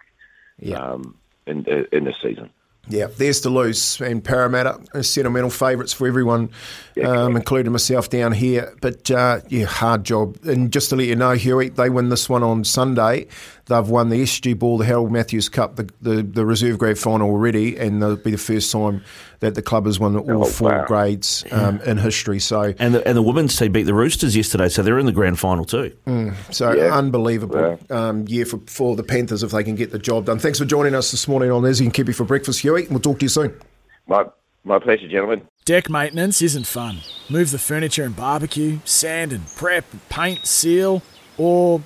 um, 0.76 1.16
in 1.46 1.66
in 1.92 2.04
this 2.04 2.16
season. 2.22 2.50
Yeah, 2.90 3.08
there's 3.08 3.42
to 3.42 3.50
lose. 3.50 4.00
And 4.00 4.24
Parramatta 4.24 4.80
are 4.94 5.04
sentimental 5.04 5.50
favourites 5.50 5.92
for 5.94 6.08
everyone, 6.08 6.50
yeah, 6.96 7.10
um, 7.10 7.36
including 7.36 7.72
myself 7.72 8.10
down 8.10 8.32
here. 8.32 8.76
But 8.82 9.12
uh, 9.12 9.42
yeah, 9.50 9.66
hard 9.66 10.04
job. 10.04 10.38
And 10.46 10.72
just 10.72 10.90
to 10.90 10.96
let 10.96 11.08
you 11.08 11.16
know, 11.16 11.32
Huey, 11.32 11.70
they 11.70 11.90
win 11.90 12.10
this 12.10 12.30
one 12.30 12.44
on 12.44 12.64
Sunday. 12.64 13.28
They've 13.68 13.88
won 13.88 14.10
the 14.10 14.22
SG 14.22 14.58
Ball, 14.58 14.78
the 14.78 14.86
Harold 14.86 15.12
Matthews 15.12 15.50
Cup, 15.50 15.76
the, 15.76 15.90
the, 16.02 16.24
the 16.24 16.46
reserve 16.46 16.78
grade 16.78 16.98
final 16.98 17.30
already, 17.30 17.78
and 17.78 18.02
it'll 18.02 18.16
be 18.16 18.32
the 18.32 18.38
first 18.38 18.72
time 18.72 19.04
that 19.40 19.56
the 19.56 19.62
club 19.62 19.86
has 19.86 20.00
won 20.00 20.16
all 20.16 20.46
oh, 20.46 20.50
four 20.50 20.70
wow. 20.70 20.86
grades 20.86 21.44
um, 21.52 21.82
in 21.82 21.98
history. 21.98 22.40
So 22.40 22.74
and 22.80 22.96
the, 22.96 23.08
and 23.08 23.18
the 23.18 23.22
women's 23.22 23.58
team 23.58 23.74
beat 23.74 23.84
the 23.84 23.94
Roosters 23.94 24.36
yesterday, 24.36 24.70
so 24.70 24.84
they're 24.84 25.00
in 25.00 25.06
the 25.06 25.12
grand 25.12 25.38
final 25.38 25.66
too. 25.66 25.96
Mm, 26.06 26.34
so 26.54 26.72
yeah. 26.72 26.98
unbelievable 26.98 27.80
um, 27.90 28.26
year 28.28 28.46
for, 28.46 28.60
for 28.68 28.96
the 28.96 29.04
Panthers 29.04 29.44
if 29.44 29.52
they 29.52 29.64
can 29.64 29.76
get 29.76 29.92
the 29.92 30.00
job 30.00 30.26
done. 30.26 30.40
Thanks 30.40 30.60
for 30.60 30.66
joining 30.66 30.96
us 30.96 31.12
this 31.12 31.28
morning 31.28 31.52
on 31.52 31.66
Izzy 31.66 31.86
and 31.86 31.94
Kempy 31.94 32.16
for 32.16 32.24
breakfast, 32.24 32.62
Huey. 32.62 32.88
We'll 32.90 33.00
talk 33.00 33.20
to 33.20 33.26
you 33.26 33.30
soon. 33.30 33.60
My 34.08 34.26
my 34.64 34.80
pleasure, 34.80 35.08
gentlemen. 35.08 35.48
Deck 35.66 35.90
maintenance 35.90 36.42
isn't 36.42 36.68
fun. 36.68 37.00
Move 37.30 37.52
the 37.52 37.60
furniture 37.60 38.04
and 38.04 38.16
barbecue, 38.16 38.80
sand 38.86 39.34
and 39.34 39.46
prep, 39.56 39.86
paint, 40.10 40.46
seal, 40.46 41.02
or 41.38 41.82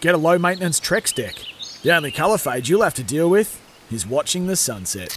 Get 0.00 0.14
a 0.14 0.18
low 0.18 0.38
maintenance 0.38 0.78
Trex 0.78 1.14
deck. 1.14 1.36
The 1.82 1.94
only 1.94 2.10
colour 2.10 2.38
fade 2.38 2.68
you'll 2.68 2.82
have 2.82 2.94
to 2.94 3.02
deal 3.02 3.30
with 3.30 3.60
is 3.90 4.06
watching 4.06 4.46
the 4.46 4.56
sunset. 4.56 5.16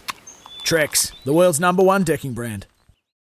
Trex, 0.64 1.12
the 1.24 1.32
world's 1.32 1.60
number 1.60 1.82
one 1.82 2.02
decking 2.02 2.32
brand. 2.32 2.66